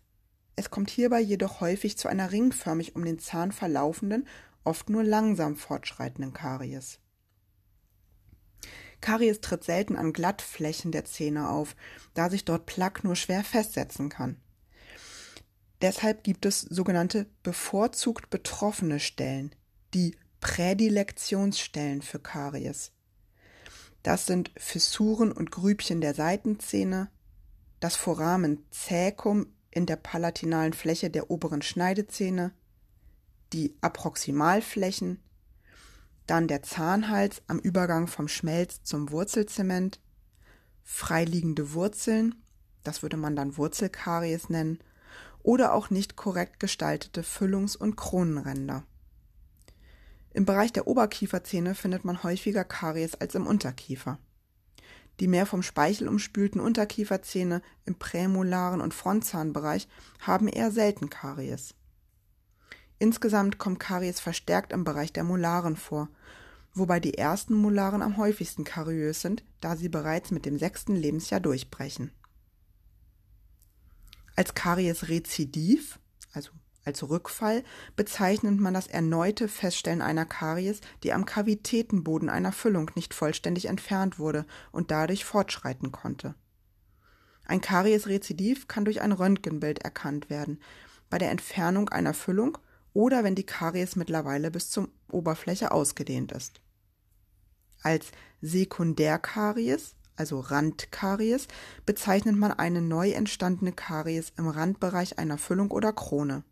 Es 0.55 0.69
kommt 0.69 0.89
hierbei 0.89 1.19
jedoch 1.19 1.61
häufig 1.61 1.97
zu 1.97 2.07
einer 2.07 2.31
ringförmig 2.31 2.95
um 2.95 3.03
den 3.03 3.19
Zahn 3.19 3.51
verlaufenden, 3.51 4.27
oft 4.63 4.89
nur 4.89 5.03
langsam 5.03 5.55
fortschreitenden 5.55 6.33
Karies. 6.33 6.99
Karies 9.01 9.41
tritt 9.41 9.63
selten 9.63 9.97
an 9.97 10.13
Glattflächen 10.13 10.91
der 10.91 11.04
Zähne 11.06 11.49
auf, 11.49 11.75
da 12.13 12.29
sich 12.29 12.45
dort 12.45 12.65
Plaque 12.65 13.04
nur 13.04 13.15
schwer 13.15 13.43
festsetzen 13.43 14.10
kann. 14.10 14.37
Deshalb 15.81 16.23
gibt 16.23 16.45
es 16.45 16.62
sogenannte 16.62 17.25
bevorzugt 17.43 18.29
betroffene 18.29 19.01
Stellen, 19.01 19.54
die 19.93 20.15
Prädilektionsstellen 20.39 22.01
für 22.01 22.19
Karies. 22.19 22.93
Das 24.04 24.25
sind 24.25 24.51
Fissuren 24.56 25.31
und 25.31 25.51
Grübchen 25.51 25.99
der 25.99 26.13
Seitenzähne, 26.13 27.10
das 27.81 27.97
Foramen 27.97 28.65
caecum 28.71 29.47
in 29.76 29.86
der 29.86 29.96
palatinalen 29.96 30.74
Fläche 30.74 31.10
der 31.10 31.32
oberen 31.32 31.62
Schneidezähne, 31.62 32.52
die 33.54 33.76
Approximalflächen, 33.82 35.19
dann 36.28 36.48
der 36.48 36.63
Zahnhals 36.63 37.42
am 37.48 37.60
Übergang 37.60 38.08
vom 38.08 38.28
Schmelz 38.28 38.84
zum 38.84 39.12
Wurzelzement, 39.12 40.00
freiliegende 40.84 41.74
Wurzeln, 41.74 42.36
das 42.84 43.02
würde 43.02 43.17
man 43.17 43.36
dann 43.36 43.58
Wurzelkaries 43.58 44.50
nennen, 44.50 44.80
oder 45.42 45.74
auch 45.74 45.90
nicht 45.90 46.15
korrekt 46.15 46.60
gestaltete 46.60 47.21
Füllungs- 47.21 47.76
und 47.76 47.96
Kronenränder. 47.96 48.84
Im 50.32 50.46
Bereich 50.46 50.74
der 50.74 50.88
Oberkieferzähne 50.88 51.76
findet 51.76 52.06
man 52.06 52.24
häufiger 52.24 52.63
Karies 52.63 53.15
als 53.15 53.36
im 53.36 53.46
Unterkiefer. 53.46 54.17
Die 55.19 55.27
mehr 55.27 55.45
vom 55.45 55.61
Speichel 55.61 56.07
umspülten 56.07 56.59
Unterkieferzähne 56.59 57.61
im 57.85 57.95
prämolaren 57.95 58.81
und 58.81 58.93
Frontzahnbereich 58.93 59.87
haben 60.19 60.47
eher 60.47 60.71
selten 60.71 61.09
Karies. 61.09 61.75
Insgesamt 62.99 63.57
kommt 63.57 63.79
Karies 63.79 64.19
verstärkt 64.19 64.73
im 64.73 64.83
Bereich 64.83 65.13
der 65.13 65.23
Molaren 65.23 65.75
vor, 65.75 66.09
wobei 66.73 66.99
die 66.99 67.17
ersten 67.17 67.53
Molaren 67.53 68.01
am 68.01 68.17
häufigsten 68.17 68.63
kariös 68.63 69.21
sind, 69.21 69.43
da 69.61 69.75
sie 69.75 69.89
bereits 69.89 70.31
mit 70.31 70.45
dem 70.45 70.57
sechsten 70.57 70.95
Lebensjahr 70.95 71.39
durchbrechen. 71.39 72.11
Als 74.35 74.55
Karies-Rezidiv, 74.55 75.99
also 76.31 76.51
als 76.86 77.08
Rückfall, 77.08 77.63
bezeichnet 77.96 78.60
man 78.60 78.73
das 78.73 78.88
erneute 78.88 79.48
Feststellen 79.48 80.02
einer 80.02 80.25
Karies, 80.25 80.81
die 81.04 81.13
am 81.13 81.25
Kavitätenboden 81.25 82.29
einer 82.29 82.52
Füllung 82.52 82.92
nicht 82.96 83.13
vollständig 83.13 83.65
entfernt 83.65 84.19
wurde 84.19 84.46
und 84.71 84.92
dadurch 84.92 85.25
fortschreiten 85.25 85.92
konnte. 85.92 86.36
Ein 87.46 87.62
Karies-Rezidiv 87.62 88.67
kann 88.67 88.86
durch 88.86 89.02
ein 89.02 89.12
Röntgenbild 89.12 89.79
erkannt 89.79 90.29
werden, 90.29 90.60
bei 91.10 91.17
der 91.17 91.31
Entfernung 91.31 91.90
einer 91.90 92.13
Füllung 92.13 92.58
oder 92.94 93.23
wenn 93.23 93.36
die 93.36 93.46
Karies 93.46 93.96
mittlerweile 93.96 94.52
bis 94.52 94.69
zur 94.69 94.90
Oberfläche 95.12 95.71
ausgedehnt 95.71 96.31
ist. 96.31 96.62
Als 97.81 98.12
Sekundärkaries 98.42 99.96
also 100.15 100.40
Randkaries, 100.40 101.48
bezeichnet 101.86 102.36
man 102.36 102.52
eine 102.52 102.81
neu 102.81 103.12
entstandene 103.12 103.71
Karies 103.71 104.31
im 104.38 104.48
Randbereich 104.48 105.17
einer 105.19 105.38
Füllung 105.38 105.71
oder 105.71 105.94
Krone. 105.94 106.44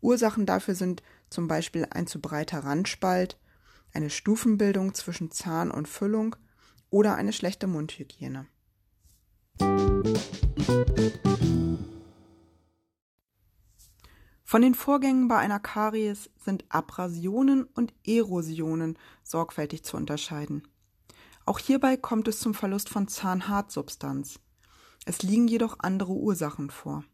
Ursachen 0.00 0.46
dafür 0.46 0.74
sind 0.74 1.02
zum 1.30 1.48
Beispiel 1.48 1.86
ein 1.90 2.06
zu 2.06 2.20
breiter 2.20 2.60
Randspalt, 2.60 3.38
eine 3.92 4.10
Stufenbildung 4.10 4.94
zwischen 4.94 5.30
Zahn 5.30 5.70
und 5.70 5.88
Füllung 5.88 6.36
oder 6.90 7.16
eine 7.16 7.32
schlechte 7.32 7.66
Mundhygiene. 7.66 8.46
Von 14.44 14.62
den 14.62 14.74
Vorgängen 14.74 15.28
bei 15.28 15.36
einer 15.36 15.60
Karies 15.60 16.30
sind 16.42 16.64
Abrasionen 16.70 17.64
und 17.64 17.92
Erosionen 18.06 18.98
sorgfältig 19.22 19.84
zu 19.84 19.96
unterscheiden. 19.96 20.66
Auch 21.44 21.58
hierbei 21.58 21.96
kommt 21.96 22.28
es 22.28 22.40
zum 22.40 22.54
Verlust 22.54 22.88
von 22.88 23.08
Zahnhartsubstanz. 23.08 24.40
Es 25.04 25.22
liegen 25.22 25.48
jedoch 25.48 25.80
andere 25.80 26.12
Ursachen 26.12 26.70
vor. 26.70 27.04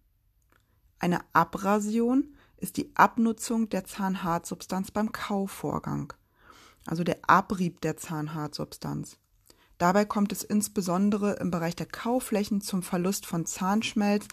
Eine 0.99 1.21
Abrasion 1.33 2.37
ist 2.57 2.77
die 2.77 2.95
Abnutzung 2.95 3.69
der 3.69 3.85
Zahnhartsubstanz 3.85 4.91
beim 4.91 5.13
Kauvorgang, 5.13 6.13
also 6.87 7.05
der 7.05 7.19
Abrieb 7.27 7.81
der 7.81 7.97
Zahnhartsubstanz. 7.97 9.19
Dabei 9.79 10.05
kommt 10.05 10.33
es 10.33 10.45
insbesondere 10.45 11.35
im 11.35 11.51
Bereich 11.51 11.77
der 11.77 11.87
Kauflächen 11.87 12.61
zum 12.61 12.83
Verlust 12.83 13.27
von 13.27 13.45
Zahnschmelz 13.45 14.27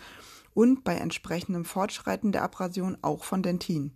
und 0.53 0.83
bei 0.83 0.95
entsprechendem 0.95 1.65
Fortschreiten 1.65 2.31
der 2.31 2.43
Abrasion 2.43 2.97
auch 3.01 3.23
von 3.23 3.41
Dentin. 3.41 3.91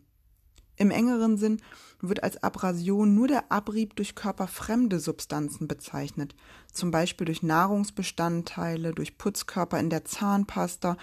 Im 0.78 0.92
engeren 0.92 1.38
Sinn 1.38 1.62
wird 2.02 2.24
als 2.24 2.44
Abrasion 2.44 3.16
nur 3.16 3.28
der 3.28 3.52
Abrieb 3.52 3.96
durch 3.96 4.16
körperfremde 4.16 5.00
Substanzen 5.00 5.68
bezeichnet, 5.68 6.36
zum 6.72 6.92
Beispiel 6.92 7.26
durch 7.26 7.42
Nahrungsbestandteile, 7.42 8.94
durch 8.94 9.18
Putzkörper 9.18 9.80
in 9.80 9.90
der 9.90 10.06
Zahnpasta 10.06 10.98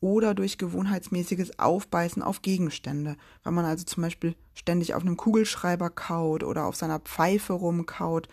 oder 0.00 0.34
durch 0.34 0.58
gewohnheitsmäßiges 0.58 1.58
Aufbeißen 1.58 2.22
auf 2.22 2.42
Gegenstände. 2.42 3.16
Wenn 3.44 3.54
man 3.54 3.66
also 3.66 3.84
zum 3.84 4.02
Beispiel 4.02 4.34
ständig 4.54 4.94
auf 4.94 5.02
einem 5.02 5.16
Kugelschreiber 5.16 5.90
kaut 5.90 6.42
oder 6.42 6.64
auf 6.64 6.76
seiner 6.76 7.00
Pfeife 7.00 7.52
rumkaut, 7.52 8.28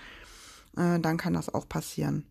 äh, 0.77 0.99
dann 0.99 1.17
kann 1.17 1.33
das 1.33 1.53
auch 1.53 1.67
passieren. 1.67 2.25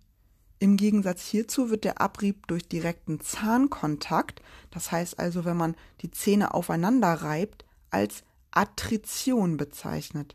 Im 0.58 0.78
Gegensatz 0.78 1.26
hierzu 1.26 1.68
wird 1.68 1.84
der 1.84 2.00
Abrieb 2.00 2.46
durch 2.46 2.66
direkten 2.66 3.20
Zahnkontakt, 3.20 4.40
das 4.70 4.90
heißt 4.90 5.18
also, 5.18 5.44
wenn 5.44 5.58
man 5.58 5.76
die 6.00 6.10
Zähne 6.10 6.54
aufeinander 6.54 7.12
reibt, 7.12 7.66
als 7.90 8.22
Attrition 8.56 9.58
bezeichnet. 9.58 10.34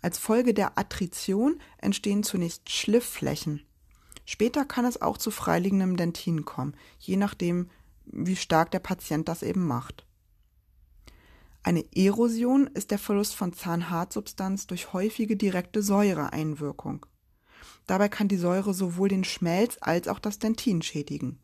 Als 0.00 0.18
Folge 0.18 0.54
der 0.54 0.78
Attrition 0.78 1.60
entstehen 1.78 2.22
zunächst 2.22 2.70
Schliffflächen. 2.70 3.62
Später 4.24 4.64
kann 4.64 4.84
es 4.84 5.02
auch 5.02 5.18
zu 5.18 5.32
freiliegendem 5.32 5.96
Dentin 5.96 6.44
kommen, 6.44 6.76
je 7.00 7.16
nachdem, 7.16 7.68
wie 8.04 8.36
stark 8.36 8.70
der 8.70 8.78
Patient 8.78 9.28
das 9.28 9.42
eben 9.42 9.66
macht. 9.66 10.06
Eine 11.64 11.84
Erosion 11.94 12.68
ist 12.68 12.92
der 12.92 12.98
Verlust 12.98 13.34
von 13.34 13.52
Zahnhartsubstanz 13.52 14.68
durch 14.68 14.92
häufige 14.92 15.36
direkte 15.36 15.82
Säureeinwirkung. 15.82 17.06
Dabei 17.88 18.08
kann 18.08 18.28
die 18.28 18.36
Säure 18.36 18.72
sowohl 18.72 19.08
den 19.08 19.24
Schmelz 19.24 19.78
als 19.80 20.06
auch 20.06 20.20
das 20.20 20.38
Dentin 20.38 20.82
schädigen. 20.82 21.40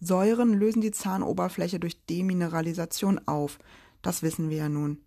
Säuren 0.00 0.54
lösen 0.54 0.80
die 0.80 0.92
Zahnoberfläche 0.92 1.80
durch 1.80 2.04
Demineralisation 2.06 3.20
auf, 3.26 3.58
das 4.02 4.22
wissen 4.22 4.50
wir 4.50 4.58
ja 4.58 4.68
nun. 4.68 5.02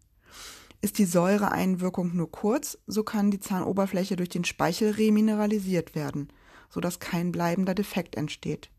Ist 0.81 0.97
die 0.97 1.05
Säureeinwirkung 1.05 2.15
nur 2.15 2.31
kurz, 2.31 2.77
so 2.87 3.03
kann 3.03 3.29
die 3.29 3.39
Zahnoberfläche 3.39 4.15
durch 4.15 4.29
den 4.29 4.43
Speichel 4.43 4.91
remineralisiert 4.91 5.93
werden, 5.93 6.29
sodass 6.69 6.99
kein 6.99 7.31
bleibender 7.31 7.75
Defekt 7.75 8.15
entsteht. 8.15 8.71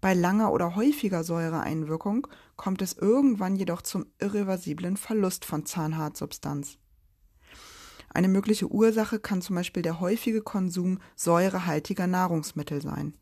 Bei 0.00 0.14
langer 0.14 0.52
oder 0.52 0.76
häufiger 0.76 1.24
Säureeinwirkung 1.24 2.26
kommt 2.56 2.80
es 2.82 2.94
irgendwann 2.94 3.56
jedoch 3.56 3.82
zum 3.82 4.06
irreversiblen 4.18 4.96
Verlust 4.96 5.44
von 5.44 5.66
Zahnhartsubstanz. 5.66 6.78
Eine 8.16 8.28
mögliche 8.28 8.68
Ursache 8.68 9.18
kann 9.18 9.42
zum 9.42 9.56
Beispiel 9.56 9.82
der 9.82 10.00
häufige 10.00 10.40
Konsum 10.40 11.00
säurehaltiger 11.16 12.06
Nahrungsmittel 12.06 12.80
sein. 12.80 13.14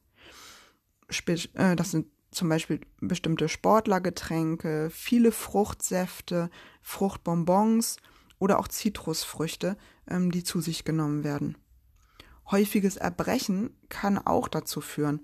Äh, 1.54 1.76
das 1.76 1.90
sind 1.90 2.06
zum 2.34 2.48
Beispiel 2.48 2.80
bestimmte 3.00 3.48
Sportlergetränke, 3.48 4.90
viele 4.90 5.32
Fruchtsäfte, 5.32 6.50
Fruchtbonbons 6.82 7.96
oder 8.38 8.58
auch 8.58 8.68
Zitrusfrüchte, 8.68 9.76
ähm, 10.08 10.30
die 10.30 10.44
zu 10.44 10.60
sich 10.60 10.84
genommen 10.84 11.24
werden. 11.24 11.56
Häufiges 12.50 12.96
Erbrechen 12.96 13.70
kann 13.88 14.18
auch 14.18 14.48
dazu 14.48 14.80
führen. 14.80 15.20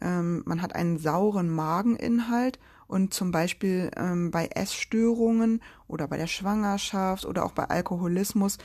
Ähm, 0.00 0.42
man 0.46 0.62
hat 0.62 0.74
einen 0.74 0.98
sauren 0.98 1.48
Mageninhalt 1.48 2.58
und 2.86 3.12
zum 3.12 3.30
Beispiel 3.30 3.90
ähm, 3.96 4.30
bei 4.30 4.46
Essstörungen 4.46 5.62
oder 5.86 6.08
bei 6.08 6.16
der 6.16 6.26
Schwangerschaft 6.26 7.26
oder 7.26 7.44
auch 7.44 7.52
bei 7.52 7.64
Alkoholismus 7.64 8.58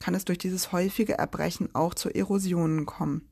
kann 0.00 0.14
es 0.14 0.24
durch 0.24 0.38
dieses 0.38 0.72
häufige 0.72 1.18
Erbrechen 1.18 1.74
auch 1.74 1.94
zu 1.94 2.10
Erosionen 2.10 2.86
kommen. 2.86 3.29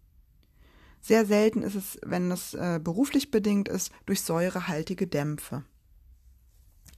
Sehr 1.08 1.24
selten 1.24 1.62
ist 1.62 1.74
es, 1.74 1.98
wenn 2.04 2.30
es 2.30 2.52
äh, 2.52 2.78
beruflich 2.84 3.30
bedingt 3.30 3.70
ist, 3.70 3.92
durch 4.04 4.20
säurehaltige 4.20 5.06
Dämpfe. 5.06 5.64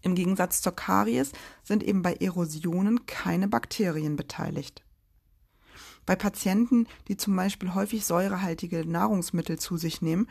Im 0.03 0.17
Gegensatz 0.17 0.63
zur 0.63 0.75
Karies 0.75 1.31
sind 1.63 1.85
eben 1.85 2.03
bei 2.03 2.15
Erosionen 2.15 3.07
keine 3.07 3.47
Bakterien 3.47 4.17
beteiligt. 4.17 4.83
Bei 6.07 6.17
Patienten, 6.17 6.89
die 7.07 7.19
zum 7.19 7.37
Beispiel 7.37 7.73
häufig 7.73 8.05
säurehaltige 8.05 8.85
Nahrungsmittel 8.85 9.61
zu 9.61 9.77
sich 9.77 10.03
nehmen 10.03 10.27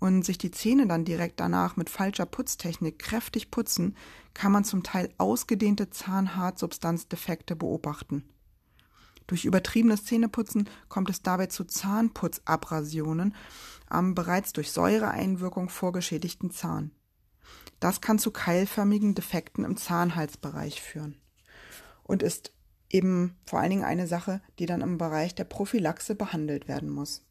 und 0.00 0.24
sich 0.24 0.38
die 0.38 0.50
Zähne 0.50 0.88
dann 0.88 1.04
direkt 1.04 1.38
danach 1.38 1.76
mit 1.76 1.88
falscher 1.88 2.26
Putztechnik 2.26 2.98
kräftig 2.98 3.52
putzen, 3.52 3.96
kann 4.34 4.50
man 4.50 4.64
zum 4.64 4.82
Teil 4.82 5.08
ausgedehnte 5.18 5.88
Zahnhartsubstanzdefekte 5.88 7.54
beobachten. 7.54 8.24
Durch 9.30 9.44
übertriebenes 9.44 10.04
Zähneputzen 10.04 10.68
kommt 10.88 11.08
es 11.08 11.22
dabei 11.22 11.46
zu 11.46 11.62
Zahnputzabrasionen 11.64 13.36
am 13.86 14.16
bereits 14.16 14.52
durch 14.52 14.72
Säureeinwirkung 14.72 15.68
vorgeschädigten 15.68 16.50
Zahn. 16.50 16.90
Das 17.78 18.00
kann 18.00 18.18
zu 18.18 18.32
keilförmigen 18.32 19.14
Defekten 19.14 19.64
im 19.64 19.76
Zahnhalsbereich 19.76 20.82
führen 20.82 21.14
und 22.02 22.24
ist 22.24 22.52
eben 22.88 23.36
vor 23.46 23.60
allen 23.60 23.70
Dingen 23.70 23.84
eine 23.84 24.08
Sache, 24.08 24.42
die 24.58 24.66
dann 24.66 24.80
im 24.80 24.98
Bereich 24.98 25.36
der 25.36 25.44
Prophylaxe 25.44 26.16
behandelt 26.16 26.66
werden 26.66 26.90
muss. 26.90 27.22